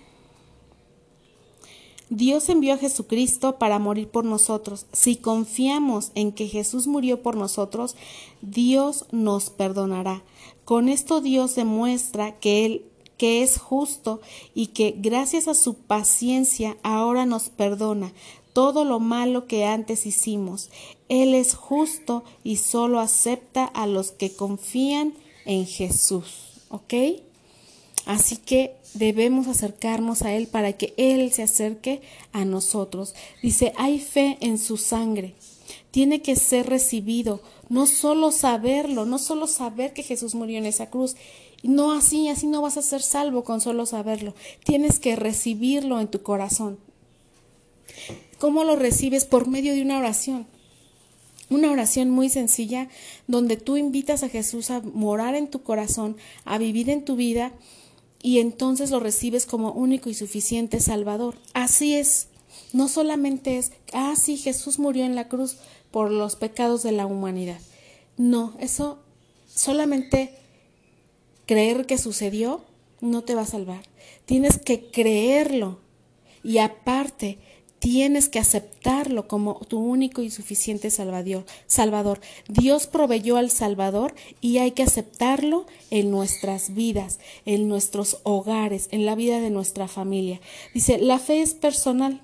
Dios 2.09 2.49
envió 2.49 2.75
a 2.75 2.77
Jesucristo 2.77 3.57
para 3.57 3.79
morir 3.79 4.09
por 4.09 4.25
nosotros. 4.25 4.85
Si 4.93 5.15
confiamos 5.15 6.11
en 6.15 6.31
que 6.31 6.47
Jesús 6.47 6.87
murió 6.87 7.21
por 7.23 7.35
nosotros, 7.35 7.95
Dios 8.41 9.05
nos 9.11 9.49
perdonará. 9.49 10.23
Con 10.65 10.89
esto 10.89 11.21
Dios 11.21 11.55
demuestra 11.55 12.39
que 12.39 12.65
Él 12.65 12.85
que 13.17 13.43
es 13.43 13.57
justo 13.57 14.19
y 14.53 14.67
que 14.67 14.93
gracias 14.97 15.47
a 15.47 15.53
su 15.53 15.75
paciencia 15.75 16.75
ahora 16.83 17.25
nos 17.25 17.47
perdona 17.47 18.11
todo 18.55 18.85
lo 18.85 19.01
malo 19.01 19.47
que 19.47 19.65
antes 19.65 20.05
hicimos. 20.05 20.69
Él 21.09 21.33
es 21.33 21.55
justo 21.55 22.23
y 22.41 22.55
solo 22.55 23.01
acepta 23.01 23.65
a 23.65 23.85
los 23.85 24.11
que 24.11 24.33
confían 24.33 25.13
en 25.45 25.65
Jesús. 25.65 26.61
¿Ok? 26.69 26.93
Así 28.05 28.37
que 28.37 28.77
debemos 28.95 29.47
acercarnos 29.47 30.21
a 30.23 30.33
Él 30.33 30.47
para 30.47 30.73
que 30.73 30.93
Él 30.97 31.31
se 31.31 31.43
acerque 31.43 32.01
a 32.31 32.45
nosotros. 32.45 33.13
Dice, 33.41 33.73
hay 33.77 33.99
fe 33.99 34.37
en 34.41 34.57
su 34.57 34.77
sangre. 34.77 35.35
Tiene 35.91 36.21
que 36.21 36.35
ser 36.35 36.67
recibido 36.67 37.41
no 37.69 37.87
solo 37.87 38.31
saberlo, 38.31 39.05
no 39.05 39.17
solo 39.17 39.47
saber 39.47 39.93
que 39.93 40.03
Jesús 40.03 40.35
murió 40.35 40.57
en 40.57 40.65
esa 40.65 40.89
cruz, 40.89 41.15
no 41.63 41.91
así, 41.91 42.27
así 42.27 42.47
no 42.47 42.61
vas 42.61 42.77
a 42.77 42.81
ser 42.81 43.01
salvo 43.01 43.43
con 43.43 43.61
solo 43.61 43.85
saberlo, 43.85 44.35
tienes 44.63 44.99
que 44.99 45.15
recibirlo 45.15 45.99
en 45.99 46.07
tu 46.07 46.21
corazón. 46.21 46.77
¿Cómo 48.37 48.63
lo 48.63 48.75
recibes? 48.75 49.25
Por 49.25 49.47
medio 49.47 49.73
de 49.73 49.81
una 49.81 49.97
oración. 49.97 50.45
Una 51.49 51.71
oración 51.71 52.09
muy 52.09 52.29
sencilla 52.29 52.89
donde 53.27 53.55
tú 53.55 53.77
invitas 53.77 54.23
a 54.23 54.29
Jesús 54.29 54.71
a 54.71 54.81
morar 54.81 55.35
en 55.35 55.47
tu 55.47 55.61
corazón, 55.61 56.17
a 56.43 56.57
vivir 56.57 56.89
en 56.89 57.05
tu 57.05 57.15
vida 57.15 57.51
y 58.21 58.39
entonces 58.39 58.91
lo 58.91 58.99
recibes 58.99 59.45
como 59.45 59.71
único 59.71 60.09
y 60.09 60.13
suficiente 60.13 60.79
Salvador. 60.79 61.35
Así 61.53 61.95
es. 61.95 62.27
No 62.73 62.87
solamente 62.87 63.57
es, 63.57 63.71
ah, 63.93 64.15
sí, 64.15 64.37
Jesús 64.37 64.79
murió 64.79 65.05
en 65.05 65.15
la 65.15 65.27
cruz, 65.27 65.57
por 65.95 66.11
los 66.11 66.35
pecados 66.35 66.83
de 66.83 66.91
la 66.91 67.05
humanidad. 67.05 67.61
No, 68.17 68.53
eso 68.59 68.99
solamente 69.47 70.33
creer 71.45 71.85
que 71.85 71.97
sucedió 71.97 72.65
no 72.99 73.23
te 73.23 73.33
va 73.33 73.43
a 73.43 73.45
salvar. 73.45 73.81
Tienes 74.25 74.57
que 74.57 74.91
creerlo 74.91 75.79
y 76.43 76.57
aparte 76.57 77.39
tienes 77.85 78.29
que 78.29 78.39
aceptarlo 78.39 79.27
como 79.27 79.59
tu 79.67 79.77
único 79.77 80.23
y 80.23 80.31
suficiente 80.31 80.89
salvador. 80.89 81.45
Salvador. 81.67 82.19
Dios 82.47 82.87
proveyó 82.87 83.37
al 83.37 83.51
Salvador 83.51 84.15
y 84.41 84.57
hay 84.57 84.71
que 84.71 84.81
aceptarlo 84.81 85.67
en 85.91 86.09
nuestras 86.09 86.73
vidas, 86.73 87.19
en 87.45 87.67
nuestros 87.67 88.17
hogares, 88.23 88.87
en 88.89 89.05
la 89.05 89.13
vida 89.13 89.39
de 89.39 89.51
nuestra 89.51 89.87
familia. 89.87 90.41
Dice, 90.73 90.97
la 90.97 91.19
fe 91.19 91.43
es 91.43 91.53
personal. 91.53 92.21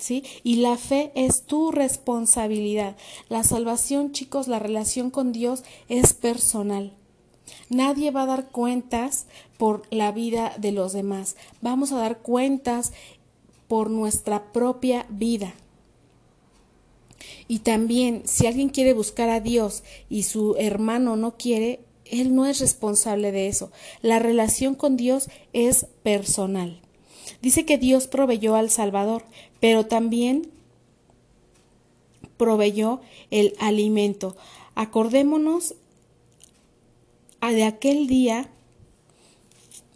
¿sí? 0.00 0.24
Y 0.42 0.56
la 0.56 0.78
fe 0.78 1.12
es 1.14 1.42
tu 1.42 1.70
responsabilidad. 1.70 2.96
La 3.28 3.44
salvación, 3.44 4.12
chicos, 4.12 4.48
la 4.48 4.58
relación 4.58 5.10
con 5.10 5.32
Dios 5.32 5.64
es 5.90 6.14
personal. 6.14 6.94
Nadie 7.68 8.10
va 8.10 8.22
a 8.22 8.26
dar 8.26 8.48
cuentas 8.48 9.26
por 9.58 9.82
la 9.90 10.12
vida 10.12 10.52
de 10.58 10.72
los 10.72 10.92
demás. 10.92 11.36
Vamos 11.60 11.92
a 11.92 11.96
dar 11.96 12.18
cuentas 12.18 12.92
por 13.68 13.90
nuestra 13.90 14.52
propia 14.52 15.06
vida. 15.08 15.54
Y 17.48 17.60
también, 17.60 18.22
si 18.24 18.46
alguien 18.46 18.68
quiere 18.68 18.92
buscar 18.92 19.28
a 19.28 19.40
Dios 19.40 19.82
y 20.08 20.24
su 20.24 20.56
hermano 20.58 21.16
no 21.16 21.36
quiere, 21.36 21.80
él 22.04 22.34
no 22.34 22.46
es 22.46 22.60
responsable 22.60 23.32
de 23.32 23.48
eso. 23.48 23.70
La 24.02 24.18
relación 24.18 24.74
con 24.74 24.96
Dios 24.96 25.28
es 25.52 25.86
personal. 26.02 26.80
Dice 27.42 27.64
que 27.64 27.78
Dios 27.78 28.06
proveyó 28.06 28.54
al 28.54 28.70
Salvador, 28.70 29.24
pero 29.60 29.86
también 29.86 30.50
proveyó 32.36 33.00
el 33.30 33.54
alimento. 33.58 34.36
Acordémonos 34.74 35.74
de 37.52 37.64
aquel 37.64 38.06
día 38.06 38.48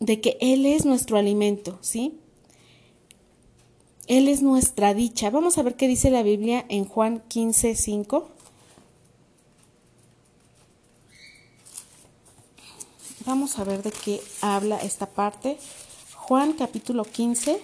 de 0.01 0.21
que 0.21 0.37
Él 0.41 0.67
es 0.67 0.85
nuestro 0.85 1.17
alimento, 1.17 1.79
¿sí? 1.81 2.19
Él 4.09 4.27
es 4.27 4.41
nuestra 4.41 4.95
dicha. 4.95 5.29
Vamos 5.29 5.59
a 5.59 5.62
ver 5.62 5.77
qué 5.77 5.87
dice 5.87 6.11
la 6.11 6.23
Biblia 6.23 6.65
en 6.71 6.87
Juan 6.87 7.23
15, 7.29 7.75
5. 7.75 8.29
Vamos 13.27 13.59
a 13.59 13.65
ver 13.65 13.83
de 13.83 13.91
qué 13.93 14.23
habla 14.41 14.79
esta 14.79 15.05
parte. 15.05 15.59
Juan 16.15 16.55
capítulo 16.55 17.05
15, 17.05 17.61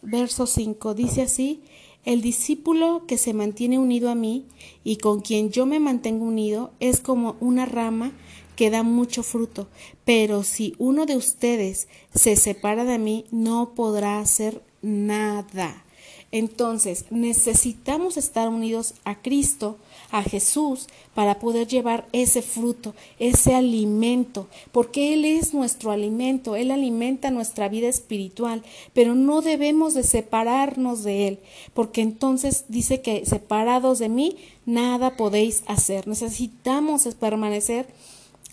verso 0.00 0.46
5. 0.46 0.94
Dice 0.94 1.20
así, 1.20 1.62
el 2.06 2.22
discípulo 2.22 3.04
que 3.06 3.18
se 3.18 3.34
mantiene 3.34 3.78
unido 3.78 4.10
a 4.10 4.14
mí 4.14 4.46
y 4.84 4.96
con 4.96 5.20
quien 5.20 5.50
yo 5.50 5.66
me 5.66 5.80
mantengo 5.80 6.24
unido 6.24 6.72
es 6.80 7.00
como 7.00 7.36
una 7.40 7.66
rama 7.66 8.12
que 8.60 8.68
da 8.68 8.82
mucho 8.82 9.22
fruto, 9.22 9.68
pero 10.04 10.42
si 10.42 10.74
uno 10.76 11.06
de 11.06 11.16
ustedes 11.16 11.88
se 12.14 12.36
separa 12.36 12.84
de 12.84 12.98
mí, 12.98 13.24
no 13.30 13.72
podrá 13.74 14.18
hacer 14.18 14.62
nada. 14.82 15.82
Entonces, 16.30 17.06
necesitamos 17.08 18.18
estar 18.18 18.50
unidos 18.50 18.92
a 19.04 19.14
Cristo, 19.22 19.78
a 20.10 20.22
Jesús, 20.22 20.88
para 21.14 21.38
poder 21.38 21.68
llevar 21.68 22.06
ese 22.12 22.42
fruto, 22.42 22.94
ese 23.18 23.54
alimento, 23.54 24.46
porque 24.72 25.14
Él 25.14 25.24
es 25.24 25.54
nuestro 25.54 25.90
alimento, 25.90 26.54
Él 26.54 26.70
alimenta 26.70 27.30
nuestra 27.30 27.70
vida 27.70 27.88
espiritual, 27.88 28.62
pero 28.92 29.14
no 29.14 29.40
debemos 29.40 29.94
de 29.94 30.02
separarnos 30.02 31.02
de 31.02 31.28
Él, 31.28 31.38
porque 31.72 32.02
entonces 32.02 32.66
dice 32.68 33.00
que 33.00 33.24
separados 33.24 34.00
de 34.00 34.10
mí, 34.10 34.36
nada 34.66 35.16
podéis 35.16 35.62
hacer. 35.66 36.06
Necesitamos 36.06 37.08
permanecer 37.18 37.88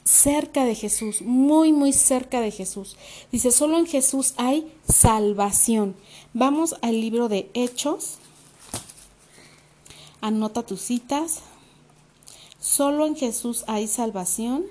cerca 0.07 0.63
de 0.63 0.73
Jesús, 0.73 1.21
muy, 1.21 1.73
muy 1.73 1.91
cerca 1.91 2.39
de 2.39 2.51
Jesús. 2.51 2.95
Dice, 3.29 3.51
solo 3.51 3.77
en 3.77 3.85
Jesús 3.85 4.33
hay 4.37 4.73
salvación. 4.87 5.95
Vamos 6.33 6.75
al 6.81 7.01
libro 7.01 7.27
de 7.27 7.51
Hechos. 7.53 8.17
Anota 10.21 10.63
tus 10.63 10.81
citas. 10.81 11.41
Solo 12.59 13.05
en 13.05 13.17
Jesús 13.17 13.65
hay 13.67 13.87
salvación. 13.87 14.63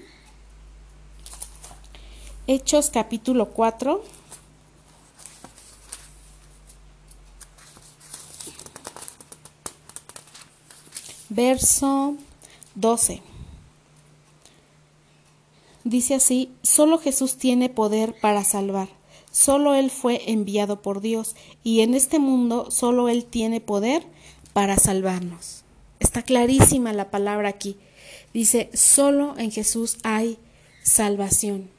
Hechos 2.47 2.89
capítulo 2.89 3.51
4. 3.51 4.03
Verso 11.29 12.15
12. 12.75 13.26
Dice 15.87 16.17
así, 16.17 16.51
solo 16.63 16.99
Jesús 16.99 17.37
tiene 17.37 17.69
poder 17.69 18.17
para 18.21 18.43
salvar, 18.43 18.89
solo 19.31 19.77
Él 19.77 19.93
fue 19.93 20.33
enviado 20.33 20.83
por 20.83 21.01
Dios 21.01 21.37
y 21.63 21.83
en 21.83 21.95
este 21.95 22.19
mundo 22.19 22.73
solo 22.73 23.09
Él 23.09 23.25
tiene 23.25 23.61
poder 23.61 24.03
para 24.53 24.79
salvarnos. 24.79 25.63
Está 26.01 26.23
clarísima 26.23 26.93
la 26.93 27.13
palabra 27.13 27.49
aquí. 27.49 27.77
Dice, 28.35 28.69
solo 28.75 29.39
en 29.39 29.53
Jesús 29.53 29.99
hay 30.03 30.39
salvación. 30.83 31.71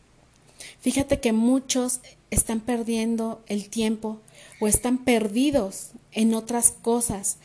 Fíjate 0.80 1.20
que 1.20 1.34
muchos 1.34 2.00
están 2.30 2.62
perdiendo 2.62 3.42
el 3.48 3.68
tiempo 3.68 4.20
o 4.62 4.70
están 4.70 5.00
perdidos 5.00 5.90
en 6.14 6.34
otras 6.34 6.72
cosas 6.72 7.40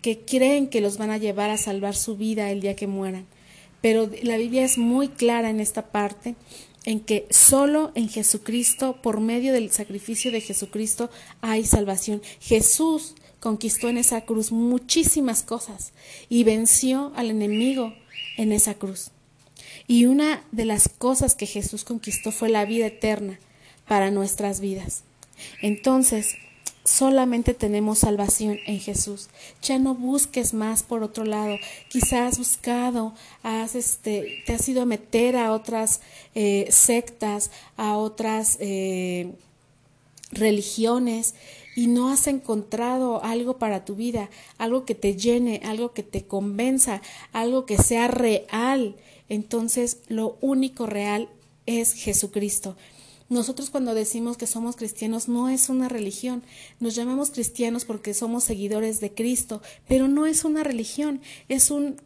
que 0.00 0.18
creen 0.18 0.68
que 0.68 0.80
los 0.80 0.96
van 0.96 1.10
a 1.10 1.18
llevar 1.18 1.50
a 1.50 1.58
salvar 1.58 1.94
su 1.94 2.16
vida 2.16 2.50
el 2.50 2.62
día 2.62 2.74
que 2.74 2.86
mueran. 2.86 3.26
Pero 3.80 4.10
la 4.22 4.36
Biblia 4.36 4.64
es 4.64 4.78
muy 4.78 5.08
clara 5.08 5.50
en 5.50 5.60
esta 5.60 5.90
parte 5.90 6.34
en 6.84 7.00
que 7.00 7.26
solo 7.30 7.92
en 7.94 8.08
Jesucristo, 8.08 9.00
por 9.02 9.20
medio 9.20 9.52
del 9.52 9.70
sacrificio 9.70 10.32
de 10.32 10.40
Jesucristo, 10.40 11.10
hay 11.40 11.64
salvación. 11.64 12.22
Jesús 12.40 13.14
conquistó 13.38 13.88
en 13.88 13.98
esa 13.98 14.22
cruz 14.22 14.52
muchísimas 14.52 15.42
cosas 15.42 15.92
y 16.28 16.44
venció 16.44 17.12
al 17.16 17.30
enemigo 17.30 17.94
en 18.36 18.52
esa 18.52 18.74
cruz. 18.74 19.10
Y 19.86 20.06
una 20.06 20.44
de 20.52 20.64
las 20.64 20.88
cosas 20.88 21.34
que 21.34 21.46
Jesús 21.46 21.84
conquistó 21.84 22.32
fue 22.32 22.48
la 22.48 22.64
vida 22.64 22.86
eterna 22.86 23.38
para 23.86 24.10
nuestras 24.10 24.60
vidas. 24.60 25.02
Entonces, 25.62 26.36
Solamente 26.90 27.54
tenemos 27.54 28.00
salvación 28.00 28.58
en 28.66 28.80
Jesús. 28.80 29.28
Ya 29.62 29.78
no 29.78 29.94
busques 29.94 30.52
más 30.54 30.82
por 30.82 31.04
otro 31.04 31.24
lado. 31.24 31.56
Quizás 31.88 32.32
has 32.32 32.38
buscado, 32.38 33.14
has, 33.44 33.76
este, 33.76 34.42
te 34.44 34.54
has 34.54 34.68
ido 34.68 34.82
a 34.82 34.86
meter 34.86 35.36
a 35.36 35.52
otras 35.52 36.00
eh, 36.34 36.66
sectas, 36.70 37.52
a 37.76 37.96
otras 37.96 38.56
eh, 38.58 39.30
religiones 40.32 41.36
y 41.76 41.86
no 41.86 42.10
has 42.10 42.26
encontrado 42.26 43.22
algo 43.22 43.56
para 43.58 43.84
tu 43.84 43.94
vida, 43.94 44.28
algo 44.58 44.84
que 44.84 44.96
te 44.96 45.14
llene, 45.14 45.60
algo 45.64 45.92
que 45.92 46.02
te 46.02 46.24
convenza, 46.24 47.02
algo 47.32 47.66
que 47.66 47.78
sea 47.78 48.08
real. 48.08 48.96
Entonces 49.28 49.98
lo 50.08 50.38
único 50.40 50.86
real 50.86 51.28
es 51.66 51.92
Jesucristo. 51.92 52.76
Nosotros 53.30 53.70
cuando 53.70 53.94
decimos 53.94 54.36
que 54.36 54.48
somos 54.48 54.74
cristianos 54.74 55.28
no 55.28 55.48
es 55.48 55.68
una 55.68 55.88
religión, 55.88 56.42
nos 56.80 56.96
llamamos 56.96 57.30
cristianos 57.30 57.84
porque 57.84 58.12
somos 58.12 58.42
seguidores 58.42 58.98
de 58.98 59.14
Cristo, 59.14 59.62
pero 59.86 60.08
no 60.08 60.26
es 60.26 60.44
una 60.44 60.64
religión, 60.64 61.22
es 61.48 61.70
un 61.70 61.96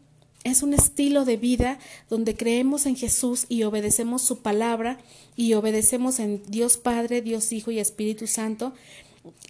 es 0.45 0.63
un 0.63 0.75
estilo 0.75 1.25
de 1.25 1.39
vida 1.39 1.79
donde 2.11 2.37
creemos 2.37 2.85
en 2.85 2.97
Jesús 2.97 3.47
y 3.49 3.63
obedecemos 3.63 4.21
su 4.21 4.41
palabra 4.43 4.99
y 5.37 5.55
obedecemos 5.55 6.19
en 6.19 6.43
Dios 6.47 6.77
Padre, 6.77 7.23
Dios 7.23 7.51
Hijo 7.53 7.71
y 7.71 7.79
Espíritu 7.79 8.27
Santo 8.27 8.75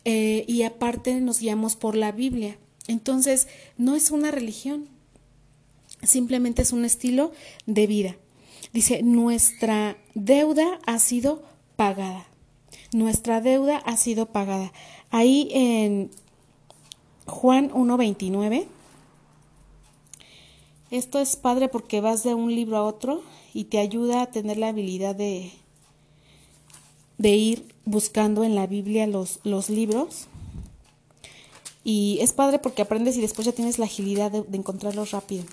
eh, 0.05 0.45
y 0.47 0.63
aparte 0.63 1.21
nos 1.21 1.41
guiamos 1.41 1.75
por 1.75 1.97
la 1.97 2.13
Biblia. 2.13 2.57
Entonces, 2.87 3.49
no 3.77 3.97
es 3.97 4.13
una 4.13 4.31
religión, 4.31 4.87
simplemente 6.05 6.63
es 6.63 6.73
un 6.73 6.85
estilo 6.85 7.33
de 7.67 7.89
vida. 7.89 8.17
Dice, 8.73 9.03
nuestra 9.03 9.97
deuda 10.15 10.79
ha 10.87 11.01
sido 11.01 11.43
pagada. 11.77 12.27
Nuestra 12.93 13.41
deuda 13.41 13.79
ha 13.79 13.97
sido 13.97 14.27
pagada. 14.27 14.73
Ahí 15.11 15.49
en 15.53 16.11
Juan 17.27 17.71
1.29. 17.71 18.67
Esto 20.91 21.19
es 21.19 21.37
padre 21.37 21.69
porque 21.69 22.01
vas 22.01 22.23
de 22.23 22.35
un 22.35 22.55
libro 22.55 22.77
a 22.77 22.85
otro 22.85 23.23
y 23.53 23.65
te 23.65 23.79
ayuda 23.79 24.23
a 24.23 24.27
tener 24.27 24.59
la 24.59 24.69
habilidad 24.69 25.15
de, 25.15 25.53
de 27.19 27.31
ir 27.31 27.75
buscando 27.85 28.45
en 28.45 28.55
la 28.55 28.67
Biblia 28.67 29.07
los, 29.07 29.41
los 29.45 29.71
libros. 29.71 30.29
Y 31.83 32.19
es 32.21 32.33
padre 32.33 32.59
porque 32.59 32.83
aprendes 32.83 33.17
y 33.17 33.21
después 33.21 33.47
ya 33.47 33.53
tienes 33.53 33.79
la 33.79 33.87
agilidad 33.87 34.31
de, 34.31 34.43
de 34.43 34.57
encontrarlos 34.57 35.11
rápido. 35.11 35.45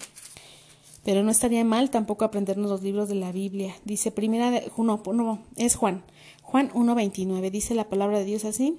Pero 1.03 1.23
no 1.23 1.31
estaría 1.31 1.63
mal 1.63 1.89
tampoco 1.89 2.25
aprendernos 2.25 2.69
los 2.69 2.83
libros 2.83 3.09
de 3.09 3.15
la 3.15 3.31
Biblia. 3.31 3.75
Dice 3.83 4.11
primera 4.11 4.51
de, 4.51 4.71
no, 4.77 5.01
no, 5.13 5.39
es 5.55 5.75
Juan. 5.75 6.03
Juan 6.51 6.69
1.29 6.71 7.49
dice 7.49 7.75
la 7.75 7.87
palabra 7.87 8.19
de 8.19 8.25
Dios 8.25 8.43
así. 8.43 8.75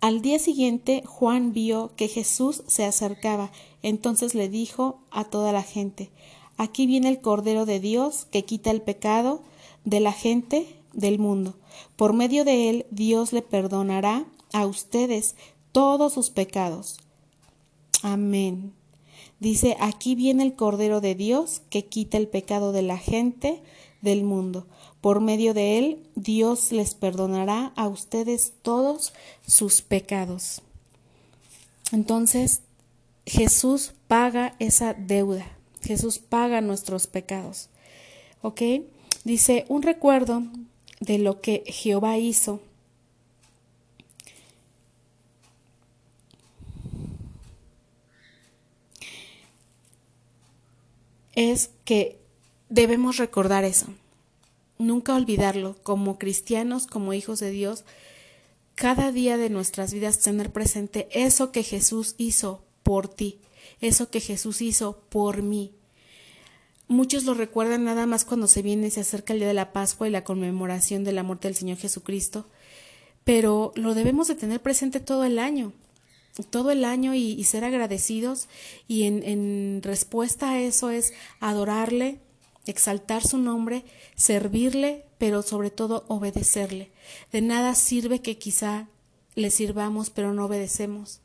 Al 0.00 0.22
día 0.22 0.38
siguiente 0.38 1.02
Juan 1.04 1.52
vio 1.52 1.90
que 1.96 2.06
Jesús 2.06 2.62
se 2.68 2.84
acercaba, 2.84 3.50
entonces 3.82 4.36
le 4.36 4.48
dijo 4.48 5.00
a 5.10 5.24
toda 5.24 5.50
la 5.50 5.64
gente, 5.64 6.10
Aquí 6.58 6.86
viene 6.86 7.08
el 7.08 7.20
Cordero 7.20 7.66
de 7.66 7.80
Dios 7.80 8.24
que 8.30 8.44
quita 8.44 8.70
el 8.70 8.82
pecado 8.82 9.42
de 9.84 9.98
la 9.98 10.12
gente 10.12 10.68
del 10.92 11.18
mundo. 11.18 11.56
Por 11.96 12.12
medio 12.12 12.44
de 12.44 12.70
él 12.70 12.86
Dios 12.92 13.32
le 13.32 13.42
perdonará 13.42 14.26
a 14.52 14.64
ustedes 14.66 15.34
todos 15.72 16.12
sus 16.12 16.30
pecados. 16.30 17.00
Amén. 18.04 18.74
Dice, 19.40 19.76
aquí 19.80 20.14
viene 20.14 20.44
el 20.44 20.54
Cordero 20.54 21.00
de 21.00 21.16
Dios 21.16 21.62
que 21.68 21.84
quita 21.84 22.16
el 22.16 22.28
pecado 22.28 22.70
de 22.70 22.82
la 22.82 22.98
gente 22.98 23.60
del 24.02 24.24
mundo. 24.24 24.66
Por 25.00 25.20
medio 25.20 25.54
de 25.54 25.78
él, 25.78 26.06
Dios 26.14 26.70
les 26.72 26.94
perdonará 26.94 27.72
a 27.76 27.88
ustedes 27.88 28.52
todos 28.62 29.14
sus 29.46 29.80
pecados. 29.80 30.60
Entonces, 31.92 32.60
Jesús 33.26 33.94
paga 34.08 34.54
esa 34.58 34.94
deuda. 34.94 35.46
Jesús 35.82 36.18
paga 36.18 36.60
nuestros 36.60 37.06
pecados. 37.06 37.68
¿Ok? 38.42 38.62
Dice, 39.24 39.64
un 39.68 39.82
recuerdo 39.82 40.42
de 41.00 41.18
lo 41.18 41.40
que 41.40 41.64
Jehová 41.66 42.18
hizo 42.18 42.60
es 51.34 51.70
que 51.84 52.21
debemos 52.72 53.18
recordar 53.18 53.64
eso, 53.64 53.86
nunca 54.78 55.14
olvidarlo, 55.14 55.76
como 55.82 56.18
cristianos, 56.18 56.86
como 56.86 57.12
hijos 57.12 57.38
de 57.38 57.50
Dios, 57.50 57.84
cada 58.74 59.12
día 59.12 59.36
de 59.36 59.50
nuestras 59.50 59.92
vidas 59.92 60.20
tener 60.20 60.50
presente 60.50 61.06
eso 61.12 61.52
que 61.52 61.62
Jesús 61.62 62.14
hizo 62.16 62.64
por 62.82 63.08
ti, 63.08 63.40
eso 63.82 64.08
que 64.08 64.20
Jesús 64.20 64.62
hizo 64.62 65.02
por 65.10 65.42
mí. 65.42 65.72
Muchos 66.88 67.24
lo 67.24 67.34
recuerdan 67.34 67.84
nada 67.84 68.06
más 68.06 68.24
cuando 68.24 68.46
se 68.46 68.62
viene 68.62 68.86
y 68.86 68.90
se 68.90 69.00
acerca 69.00 69.34
el 69.34 69.40
día 69.40 69.48
de 69.48 69.54
la 69.54 69.72
Pascua 69.74 70.08
y 70.08 70.10
la 70.10 70.24
conmemoración 70.24 71.04
de 71.04 71.12
la 71.12 71.22
muerte 71.22 71.48
del 71.48 71.56
Señor 71.56 71.76
Jesucristo, 71.76 72.46
pero 73.24 73.72
lo 73.76 73.92
debemos 73.92 74.28
de 74.28 74.34
tener 74.34 74.62
presente 74.62 74.98
todo 74.98 75.24
el 75.24 75.38
año, 75.38 75.74
todo 76.48 76.70
el 76.70 76.86
año 76.86 77.14
y, 77.14 77.44
ser 77.44 77.64
agradecidos 77.64 78.48
y 78.88 79.02
en, 79.02 79.22
en 79.22 79.80
respuesta 79.82 80.52
a 80.52 80.60
eso 80.60 80.88
es 80.88 81.12
adorarle, 81.38 82.18
exaltar 82.66 83.26
su 83.26 83.38
nombre, 83.38 83.84
servirle, 84.14 85.04
pero 85.18 85.42
sobre 85.42 85.70
todo 85.70 86.04
obedecerle. 86.08 86.92
De 87.32 87.40
nada 87.40 87.74
sirve 87.74 88.20
que 88.20 88.38
quizá 88.38 88.88
le 89.34 89.50
sirvamos, 89.50 90.10
pero 90.10 90.32
no 90.32 90.46
obedecemos. 90.46 91.20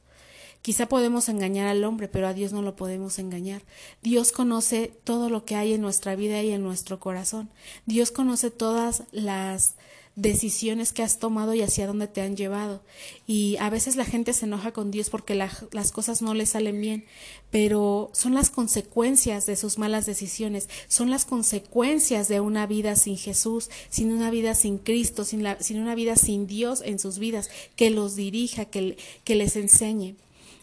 Quizá 0.61 0.89
podemos 0.89 1.29
engañar 1.29 1.67
al 1.67 1.85
hombre, 1.85 2.09
pero 2.09 2.27
a 2.27 2.33
Dios 2.33 2.51
no 2.51 2.61
lo 2.61 2.75
podemos 2.75 3.19
engañar. 3.19 3.61
Dios 4.01 4.33
conoce 4.33 4.91
todo 5.05 5.29
lo 5.29 5.45
que 5.45 5.55
hay 5.55 5.73
en 5.73 5.81
nuestra 5.81 6.15
vida 6.17 6.43
y 6.43 6.51
en 6.51 6.61
nuestro 6.61 6.99
corazón. 6.99 7.49
Dios 7.85 8.11
conoce 8.11 8.51
todas 8.51 9.03
las 9.11 9.75
decisiones 10.17 10.93
que 10.93 11.03
has 11.03 11.19
tomado 11.19 11.53
y 11.53 11.61
hacia 11.61 11.85
dónde 11.85 12.07
te 12.07 12.21
han 12.21 12.35
llevado. 12.35 12.81
Y 13.27 13.55
a 13.57 13.69
veces 13.69 13.95
la 13.95 14.03
gente 14.03 14.33
se 14.33 14.45
enoja 14.45 14.73
con 14.73 14.89
Dios 14.89 15.09
porque 15.09 15.35
las 15.35 15.91
cosas 15.93 16.23
no 16.23 16.33
le 16.33 16.47
salen 16.47 16.81
bien, 16.81 17.05
pero 17.51 18.09
son 18.13 18.33
las 18.33 18.49
consecuencias 18.49 19.45
de 19.45 19.55
sus 19.55 19.77
malas 19.77 20.07
decisiones, 20.07 20.69
son 20.87 21.11
las 21.11 21.23
consecuencias 21.23 22.27
de 22.27 22.39
una 22.39 22.65
vida 22.65 22.95
sin 22.95 23.15
Jesús, 23.15 23.69
sin 23.89 24.11
una 24.11 24.31
vida 24.31 24.55
sin 24.55 24.79
Cristo, 24.79 25.23
sin, 25.23 25.45
sin 25.59 25.79
una 25.79 25.93
vida 25.93 26.15
sin 26.15 26.47
Dios 26.47 26.81
en 26.83 26.97
sus 26.97 27.19
vidas, 27.19 27.51
que 27.75 27.91
los 27.91 28.15
dirija, 28.15 28.65
que, 28.65 28.97
que 29.23 29.35
les 29.35 29.55
enseñe. 29.55 30.15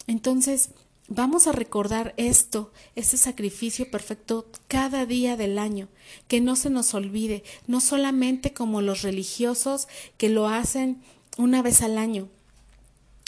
Entonces, 0.05 0.69
Vamos 1.07 1.45
a 1.45 1.51
recordar 1.51 2.15
esto, 2.17 2.71
este 2.95 3.17
sacrificio 3.17 3.91
perfecto 3.91 4.47
cada 4.67 5.05
día 5.05 5.37
del 5.37 5.59
año, 5.59 5.87
que 6.27 6.41
no 6.41 6.55
se 6.55 6.71
nos 6.71 6.95
olvide, 6.95 7.43
no 7.67 7.79
solamente 7.79 8.53
como 8.53 8.81
los 8.81 9.03
religiosos 9.03 9.87
que 10.17 10.29
lo 10.29 10.47
hacen 10.47 11.03
una 11.37 11.61
vez 11.61 11.83
al 11.83 11.99
año 11.99 12.29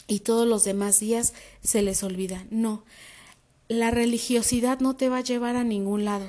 y 0.08 0.20
todos 0.20 0.48
los 0.48 0.64
demás 0.64 0.98
días 0.98 1.34
se 1.62 1.82
les 1.82 2.02
olvida. 2.02 2.44
No, 2.50 2.82
la 3.68 3.92
religiosidad 3.92 4.80
no 4.80 4.96
te 4.96 5.08
va 5.08 5.18
a 5.18 5.22
llevar 5.22 5.54
a 5.54 5.62
ningún 5.62 6.04
lado. 6.04 6.26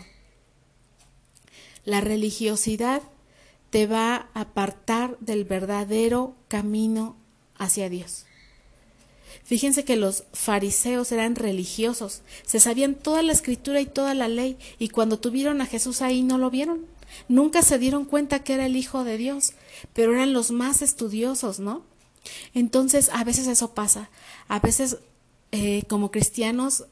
La 1.84 2.02
religiosidad 2.02 3.02
te 3.72 3.88
va 3.88 4.30
a 4.34 4.42
apartar 4.42 5.18
del 5.20 5.46
verdadero 5.46 6.36
camino 6.48 7.16
hacia 7.58 7.90
Dios. 7.90 8.26
Fíjense 9.50 9.84
que 9.84 9.96
los 9.96 10.26
fariseos 10.32 11.12
eran 11.12 11.36
religiosos, 11.36 12.22
se 12.46 12.60
sabían 12.60 12.94
toda 12.94 13.24
la 13.24 13.34
escritura 13.34 13.82
y 13.82 13.88
toda 13.88 14.14
la 14.14 14.28
ley, 14.28 14.60
y 14.78 14.90
cuando 14.90 15.18
tuvieron 15.18 15.60
a 15.60 15.66
Jesús 15.66 16.04
ahí 16.04 16.22
no 16.22 16.38
lo 16.38 16.52
vieron. 16.52 16.86
Nunca 17.28 17.64
se 17.64 17.80
dieron 17.80 18.06
cuenta 18.06 18.44
que 18.44 18.54
era 18.54 18.68
el 18.68 18.76
Hijo 18.76 19.04
de 19.04 19.18
Dios, 19.18 19.54
pero 19.96 20.14
eran 20.14 20.34
los 20.34 20.52
más 20.52 20.84
estudiosos, 20.84 21.60
¿no? 21.60 21.82
Entonces, 22.54 23.10
a 23.12 23.24
veces 23.24 23.48
eso 23.48 23.74
pasa. 23.74 24.12
A 24.50 24.60
veces, 24.60 24.98
eh, 25.52 25.82
como 25.90 26.12
cristianos, 26.12 26.86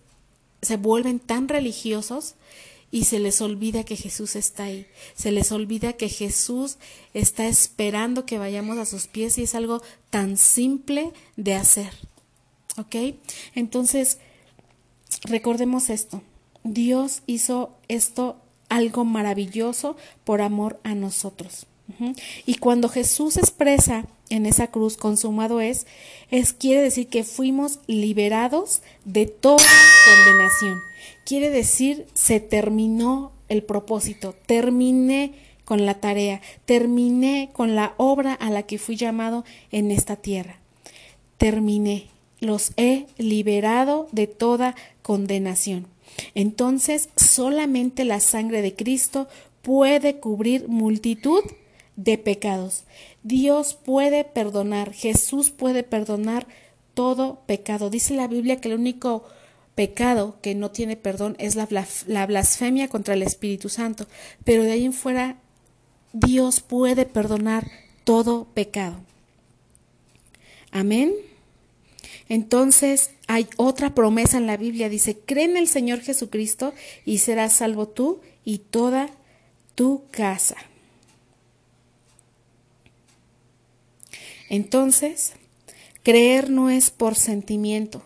se 0.64 0.78
vuelven 0.78 1.20
tan 1.20 1.50
religiosos 1.50 2.34
y 2.90 3.04
se 3.04 3.20
les 3.20 3.40
olvida 3.40 3.84
que 3.84 3.98
Jesús 3.98 4.36
está 4.36 4.64
ahí. 4.64 4.88
Se 5.16 5.32
les 5.32 5.52
olvida 5.52 5.94
que 5.94 6.10
Jesús 6.10 6.78
está 7.14 7.46
esperando 7.46 8.26
que 8.26 8.40
vayamos 8.40 8.80
a 8.80 8.88
sus 8.88 9.06
pies 9.06 9.38
y 9.38 9.44
es 9.44 9.54
algo 9.54 9.84
tan 10.10 10.38
simple 10.38 11.14
de 11.36 11.54
hacer. 11.54 11.94
¿Ok? 12.78 12.96
Entonces, 13.56 14.20
recordemos 15.24 15.90
esto. 15.90 16.22
Dios 16.64 17.24
hizo 17.26 17.72
esto 17.88 18.38
algo 18.70 19.06
maravilloso 19.06 19.96
por 20.24 20.42
amor 20.42 20.80
a 20.84 20.96
nosotros. 20.96 21.68
Y 22.46 22.56
cuando 22.56 22.90
Jesús 22.90 23.38
expresa 23.38 24.06
en 24.30 24.46
esa 24.46 24.68
cruz 24.68 24.98
consumado 24.98 25.62
es, 25.62 25.88
es 26.30 26.52
quiere 26.52 26.82
decir 26.82 27.08
que 27.08 27.24
fuimos 27.24 27.80
liberados 27.88 28.82
de 29.06 29.26
toda 29.26 29.64
condenación. 30.06 30.82
Quiere 31.26 31.50
decir 31.50 32.06
se 32.14 32.42
terminó 32.42 33.32
el 33.48 33.64
propósito, 33.64 34.36
terminé 34.46 35.34
con 35.64 35.86
la 35.86 35.96
tarea, 35.96 36.42
terminé 36.66 37.52
con 37.54 37.76
la 37.76 37.94
obra 37.98 38.34
a 38.34 38.50
la 38.50 38.64
que 38.64 38.80
fui 38.80 38.98
llamado 38.98 39.46
en 39.72 39.92
esta 39.92 40.18
tierra. 40.18 40.60
Terminé, 41.38 42.08
los 42.40 42.72
he 42.78 43.08
liberado 43.18 44.08
de 44.12 44.28
toda 44.28 44.76
condenación. 45.02 45.88
Entonces 46.36 47.10
solamente 47.16 48.06
la 48.06 48.20
sangre 48.20 48.62
de 48.62 48.76
Cristo 48.76 49.28
puede 49.62 50.20
cubrir 50.20 50.68
multitud 50.68 51.44
de 51.96 52.18
pecados. 52.18 52.84
Dios 53.24 53.74
puede 53.74 54.24
perdonar, 54.24 54.94
Jesús 54.94 55.50
puede 55.50 55.84
perdonar 55.84 56.48
todo 56.94 57.42
pecado. 57.46 57.90
Dice 57.90 58.16
la 58.16 58.28
Biblia 58.28 58.62
que 58.62 58.70
el 58.70 58.80
único 58.80 59.26
pecado 59.76 60.38
que 60.42 60.56
no 60.56 60.72
tiene 60.72 60.96
perdón 60.96 61.36
es 61.38 61.56
la, 61.56 61.68
la 62.08 62.26
blasfemia 62.26 62.88
contra 62.88 63.14
el 63.14 63.24
Espíritu 63.24 63.70
Santo, 63.70 64.08
pero 64.44 64.64
de 64.64 64.72
ahí 64.72 64.86
en 64.86 64.94
fuera 64.94 65.38
Dios 66.14 66.62
puede 66.62 67.06
perdonar 67.06 67.70
todo 68.04 68.46
pecado. 68.54 68.96
Amén. 70.72 71.14
Entonces 72.30 73.12
hay 73.28 73.48
otra 73.58 73.96
promesa 73.96 74.38
en 74.38 74.48
la 74.48 74.58
Biblia, 74.58 74.90
dice, 74.90 75.18
cree 75.18 75.46
en 75.46 75.58
el 75.58 75.68
Señor 75.68 76.02
Jesucristo 76.02 76.74
y 77.06 77.20
serás 77.20 77.54
salvo 77.54 77.88
tú 77.88 78.20
y 78.44 78.58
toda 78.60 79.10
tu 79.76 80.04
casa. 80.12 80.58
Entonces, 84.50 85.34
creer 86.04 86.50
no 86.50 86.70
es 86.70 86.90
por 86.90 87.16
sentimiento, 87.16 88.02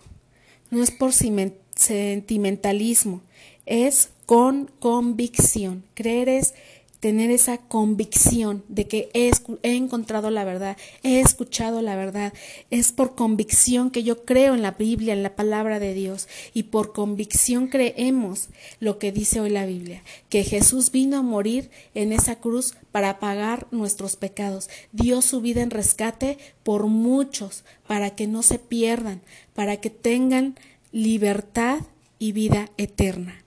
no 0.70 0.82
es 0.82 0.92
por 0.92 1.14
sentimentalismo, 1.14 3.22
es 3.66 4.10
con 4.26 4.72
convicción. 4.80 5.84
Creer 5.94 6.30
es 6.30 6.54
tener 7.02 7.32
esa 7.32 7.58
convicción 7.58 8.64
de 8.70 8.88
que 8.88 9.10
he, 9.14 9.32
encontrado 9.76 10.30
la 10.30 10.46
verdad, 10.46 10.78
he 11.02 11.20
escuchado 11.20 11.82
la 11.82 11.96
verdad. 11.96 12.32
Es 12.70 12.92
por 12.92 13.16
convicción 13.16 13.90
que 13.90 14.04
yo 14.04 14.24
creo 14.24 14.54
en 14.54 14.62
la 14.62 14.72
Biblia, 14.72 15.14
en 15.14 15.24
la 15.24 15.36
palabra 15.36 15.80
de 15.80 15.96
Dios, 15.96 16.28
y 16.54 16.64
por 16.64 16.94
convicción 16.94 17.68
creemos 17.68 18.50
lo 18.80 19.00
que 19.00 19.12
dice 19.12 19.42
hoy 19.42 19.50
la 19.50 19.66
Biblia, 19.66 20.04
que 20.30 20.44
Jesús 20.44 20.92
vino 20.92 21.18
a 21.18 21.22
morir 21.24 21.72
en 21.96 22.14
esa 22.14 22.36
cruz 22.36 22.76
para 22.92 23.20
pagar 23.20 23.68
nuestros 23.72 24.16
pecados. 24.16 24.70
Dio 24.92 25.24
su 25.24 25.42
vida 25.42 25.64
en 25.64 25.72
rescate 25.72 26.38
por 26.62 26.86
muchos, 26.86 27.64
para 27.88 28.12
que 28.12 28.28
no 28.28 28.44
se 28.44 28.60
pierdan, 28.60 29.22
para 29.56 29.78
que 29.78 29.90
tengan 29.90 30.56
libertad 30.92 31.80
y 32.20 32.32
vida 32.32 32.70
eterna. 32.78 33.44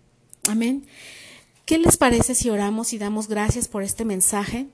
Amén. 0.49 0.85
¿Qué 1.64 1.79
les 1.79 1.96
parece 1.96 2.35
si 2.35 2.50
oramos 2.50 2.92
y 2.92 2.98
damos 2.98 3.27
gracias 3.27 3.68
por 3.68 3.83
este 3.83 4.05
mensaje? 4.05 4.66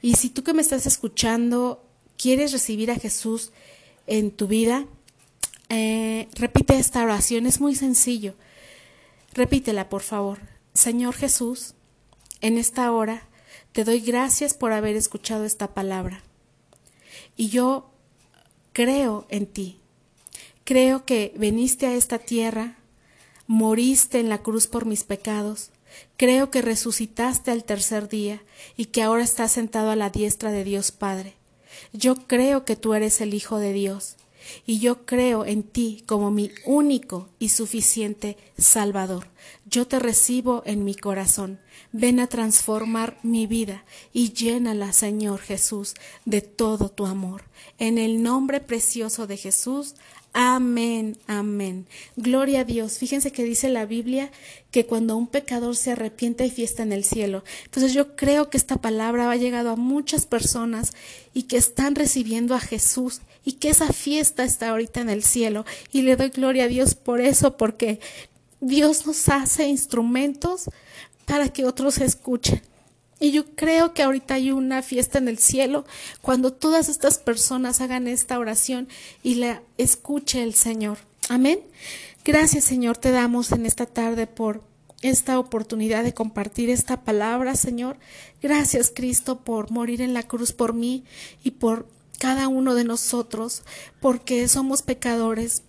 Y 0.00 0.14
si 0.14 0.30
tú 0.30 0.42
que 0.42 0.54
me 0.54 0.62
estás 0.62 0.86
escuchando 0.86 1.84
quieres 2.16 2.52
recibir 2.52 2.90
a 2.90 2.96
Jesús 2.96 3.52
en 4.06 4.30
tu 4.30 4.46
vida, 4.46 4.86
eh, 5.68 6.28
repite 6.34 6.78
esta 6.78 7.02
oración, 7.02 7.46
es 7.46 7.60
muy 7.60 7.74
sencillo. 7.74 8.34
Repítela, 9.34 9.90
por 9.90 10.02
favor. 10.02 10.38
Señor 10.72 11.14
Jesús, 11.14 11.74
en 12.40 12.56
esta 12.56 12.90
hora 12.90 13.28
te 13.72 13.84
doy 13.84 14.00
gracias 14.00 14.54
por 14.54 14.72
haber 14.72 14.96
escuchado 14.96 15.44
esta 15.44 15.74
palabra. 15.74 16.22
Y 17.36 17.50
yo 17.50 17.90
creo 18.72 19.26
en 19.28 19.46
ti. 19.46 19.78
Creo 20.64 21.04
que 21.04 21.34
viniste 21.36 21.86
a 21.86 21.94
esta 21.94 22.18
tierra 22.18 22.78
moriste 23.48 24.20
en 24.20 24.28
la 24.28 24.38
cruz 24.38 24.68
por 24.68 24.86
mis 24.86 25.02
pecados, 25.02 25.70
creo 26.16 26.50
que 26.50 26.62
resucitaste 26.62 27.50
al 27.50 27.64
tercer 27.64 28.08
día 28.08 28.40
y 28.76 28.86
que 28.86 29.02
ahora 29.02 29.24
estás 29.24 29.50
sentado 29.50 29.90
a 29.90 29.96
la 29.96 30.10
diestra 30.10 30.52
de 30.52 30.62
Dios 30.62 30.92
Padre. 30.92 31.34
Yo 31.92 32.14
creo 32.14 32.64
que 32.64 32.76
tú 32.76 32.94
eres 32.94 33.20
el 33.20 33.34
Hijo 33.34 33.58
de 33.58 33.72
Dios 33.72 34.16
y 34.66 34.78
yo 34.78 35.04
creo 35.04 35.44
en 35.44 35.62
ti 35.62 36.04
como 36.06 36.30
mi 36.30 36.50
único 36.64 37.28
y 37.38 37.48
suficiente 37.48 38.36
Salvador. 38.56 39.28
yo 39.70 39.86
te 39.86 39.98
recibo 39.98 40.62
en 40.66 40.84
mi 40.84 40.94
corazón. 40.94 41.58
Ven 41.92 42.20
a 42.20 42.26
transformar 42.26 43.18
mi 43.22 43.46
vida 43.46 43.84
y 44.12 44.32
llénala, 44.32 44.92
Señor 44.92 45.40
Jesús, 45.40 45.94
de 46.24 46.42
todo 46.42 46.90
tu 46.90 47.06
amor. 47.06 47.42
En 47.78 47.98
el 47.98 48.22
nombre 48.22 48.60
precioso 48.60 49.26
de 49.26 49.36
Jesús. 49.36 49.94
Amén, 50.32 51.16
amén. 51.26 51.86
Gloria 52.16 52.60
a 52.60 52.64
Dios. 52.64 52.98
Fíjense 52.98 53.32
que 53.32 53.44
dice 53.44 53.68
la 53.68 53.86
Biblia 53.86 54.30
que 54.70 54.86
cuando 54.86 55.16
un 55.16 55.26
pecador 55.26 55.74
se 55.74 55.92
arrepiente 55.92 56.44
hay 56.44 56.50
fiesta 56.50 56.82
en 56.82 56.92
el 56.92 57.04
cielo. 57.04 57.44
Entonces 57.64 57.94
yo 57.94 58.14
creo 58.14 58.50
que 58.50 58.58
esta 58.58 58.76
palabra 58.76 59.30
ha 59.30 59.36
llegado 59.36 59.70
a 59.70 59.76
muchas 59.76 60.26
personas 60.26 60.92
y 61.34 61.44
que 61.44 61.56
están 61.56 61.94
recibiendo 61.94 62.54
a 62.54 62.60
Jesús 62.60 63.20
y 63.44 63.52
que 63.52 63.70
esa 63.70 63.92
fiesta 63.92 64.44
está 64.44 64.70
ahorita 64.70 65.00
en 65.00 65.10
el 65.10 65.22
cielo. 65.22 65.64
Y 65.92 66.02
le 66.02 66.16
doy 66.16 66.28
gloria 66.28 66.64
a 66.64 66.68
Dios 66.68 66.94
por 66.94 67.20
eso, 67.20 67.56
porque 67.56 67.98
Dios 68.60 69.06
nos 69.06 69.28
hace 69.28 69.66
instrumentos 69.66 70.68
para 71.24 71.48
que 71.48 71.64
otros 71.64 71.98
escuchen. 71.98 72.60
Y 73.20 73.32
yo 73.32 73.44
creo 73.54 73.94
que 73.94 74.02
ahorita 74.02 74.34
hay 74.34 74.52
una 74.52 74.82
fiesta 74.82 75.18
en 75.18 75.28
el 75.28 75.38
cielo 75.38 75.84
cuando 76.20 76.52
todas 76.52 76.88
estas 76.88 77.18
personas 77.18 77.80
hagan 77.80 78.06
esta 78.06 78.38
oración 78.38 78.88
y 79.22 79.36
la 79.36 79.62
escuche 79.76 80.42
el 80.42 80.54
Señor. 80.54 80.98
Amén. 81.28 81.60
Gracias 82.24 82.64
Señor 82.64 82.96
te 82.96 83.10
damos 83.10 83.52
en 83.52 83.66
esta 83.66 83.86
tarde 83.86 84.26
por 84.26 84.62
esta 85.02 85.38
oportunidad 85.38 86.02
de 86.04 86.14
compartir 86.14 86.70
esta 86.70 87.04
palabra, 87.04 87.54
Señor. 87.54 87.98
Gracias 88.42 88.92
Cristo 88.94 89.40
por 89.40 89.70
morir 89.70 90.02
en 90.02 90.14
la 90.14 90.22
cruz 90.22 90.52
por 90.52 90.74
mí 90.74 91.04
y 91.42 91.52
por 91.52 91.86
cada 92.18 92.48
uno 92.48 92.74
de 92.74 92.84
nosotros, 92.84 93.62
porque 94.00 94.48
somos 94.48 94.82
pecadores, 94.82 95.62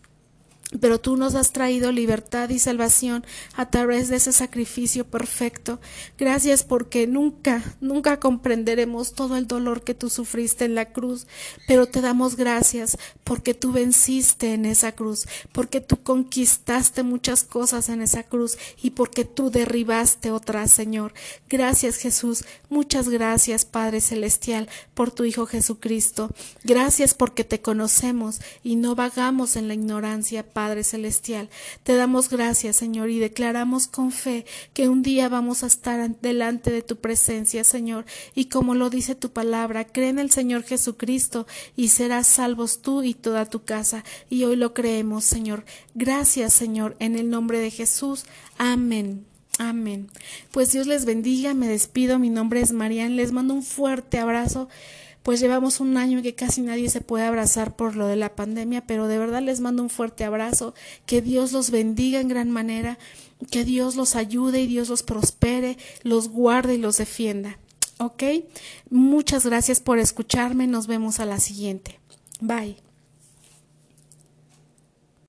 pero 0.80 1.00
tú 1.00 1.18
nos 1.18 1.34
has 1.34 1.52
traído 1.52 1.92
libertad 1.92 2.50
y 2.50 2.60
salvación 2.60 3.26
a 3.56 3.72
través 3.72 4.08
de 4.08 4.18
ese 4.18 4.32
sacrificio 4.32 5.04
perfecto. 5.04 5.80
Gracias 6.18 6.64
porque 6.64 7.08
nunca, 7.08 7.64
nunca 7.82 8.20
comprenderemos 8.20 9.14
todo 9.14 9.36
el 9.36 9.48
dolor 9.48 9.84
que 9.84 9.96
tú 9.96 10.10
sufriste 10.10 10.66
en 10.66 10.76
la 10.76 10.92
cruz, 10.92 11.26
pero 11.68 11.88
te 11.88 12.02
damos 12.02 12.36
gracias 12.36 12.98
porque 13.24 13.56
tú 13.56 13.72
venciste 13.72 14.54
en 14.54 14.66
esa 14.66 14.92
cruz, 14.92 15.28
porque 15.52 15.82
tú 15.82 16.04
conquistaste 16.04 17.02
muchas 17.02 17.44
cosas 17.44 17.90
en 17.90 18.04
esa 18.04 18.24
cruz 18.24 18.58
y 18.82 18.92
porque 18.92 19.26
tú 19.26 19.50
derribaste 19.50 20.32
otras, 20.32 20.72
Señor. 20.72 21.14
Gracias 21.50 21.98
Jesús, 21.98 22.46
muchas 22.70 23.10
gracias 23.10 23.66
Padre 23.66 24.02
Celestial 24.02 24.70
por 24.94 25.10
tu 25.10 25.24
Hijo 25.24 25.48
Jesucristo. 25.48 26.30
Gracias 26.64 27.16
porque 27.16 27.44
te 27.44 27.60
conocemos 27.60 28.40
y 28.64 28.76
no 28.76 28.94
vagamos 28.94 29.56
en 29.56 29.68
la 29.68 29.74
ignorancia, 29.74 30.44
Padre 30.60 30.84
Celestial. 30.84 31.50
Te 31.84 31.96
damos 31.96 32.28
gracias, 32.28 32.76
Señor, 32.76 33.10
y 33.10 33.20
declaramos 33.20 33.88
con 33.88 34.12
fe 34.12 34.46
que 34.74 34.90
un 34.90 35.04
día 35.04 35.30
vamos 35.30 35.64
a 35.64 35.68
estar 35.68 36.20
delante 36.20 36.70
de 36.70 36.82
tu 36.82 36.98
presencia, 36.98 37.64
Señor. 37.64 38.06
Y 38.36 38.50
como 38.50 38.76
lo 38.76 38.90
dice 38.90 39.16
tu 39.16 39.32
palabra, 39.32 39.86
cree 39.86 40.10
en 40.10 40.20
el 40.20 40.32
Señor 40.32 40.64
Jesucristo 40.64 41.48
y 41.78 41.88
serás 41.88 42.28
salvos 42.28 42.82
tú 42.82 43.04
y 43.04 43.14
toda 43.14 43.46
tu 43.46 43.64
casa. 43.64 44.04
Y 44.30 44.44
hoy 44.44 44.58
lo 44.58 44.74
creemos, 44.74 45.24
Señor. 45.24 45.64
Gracias, 45.96 46.52
Señor, 46.52 46.98
en 47.00 47.16
el 47.16 47.30
nombre 47.30 47.60
de 47.60 47.72
Jesús. 47.72 48.26
Amén. 48.58 49.26
Amén. 49.60 50.10
Pues 50.52 50.74
Dios 50.74 50.88
les 50.88 51.06
bendiga, 51.06 51.54
me 51.54 51.70
despido, 51.70 52.20
mi 52.20 52.30
nombre 52.30 52.60
es 52.60 52.74
Marian, 52.74 53.16
les 53.16 53.32
mando 53.32 53.54
un 53.54 53.64
fuerte 53.64 54.20
abrazo 54.20 54.68
pues 55.24 55.40
llevamos 55.40 55.80
un 55.80 55.98
año 55.98 56.22
que 56.22 56.36
casi 56.36 56.62
nadie 56.62 56.90
se 56.90 57.02
puede 57.02 57.26
abrazar 57.26 57.76
por 57.76 57.96
lo 57.96 58.08
de 58.08 58.16
la 58.16 58.36
pandemia, 58.36 58.86
pero 58.86 59.08
de 59.08 59.18
verdad 59.18 59.42
les 59.42 59.60
mando 59.60 59.84
un 59.84 59.90
fuerte 59.90 60.24
abrazo, 60.24 60.74
que 61.06 61.22
Dios 61.22 61.52
los 61.52 61.72
bendiga 61.72 62.20
en 62.20 62.28
gran 62.28 62.52
manera, 62.52 62.98
que 63.52 63.66
Dios 63.66 63.96
los 63.96 64.16
ayude 64.16 64.62
y 64.62 64.68
Dios 64.68 64.90
los 64.90 65.04
prospere, 65.04 65.78
los 66.04 66.30
guarde 66.30 66.76
y 66.76 66.80
los 66.80 66.98
defienda. 66.98 67.58
¿Ok? 67.98 68.24
Muchas 68.90 69.46
gracias 69.46 69.82
por 69.82 70.00
escucharme, 70.00 70.68
nos 70.68 70.88
vemos 70.88 71.20
a 71.20 71.26
la 71.26 71.40
siguiente. 71.40 72.00
Bye. 72.40 72.89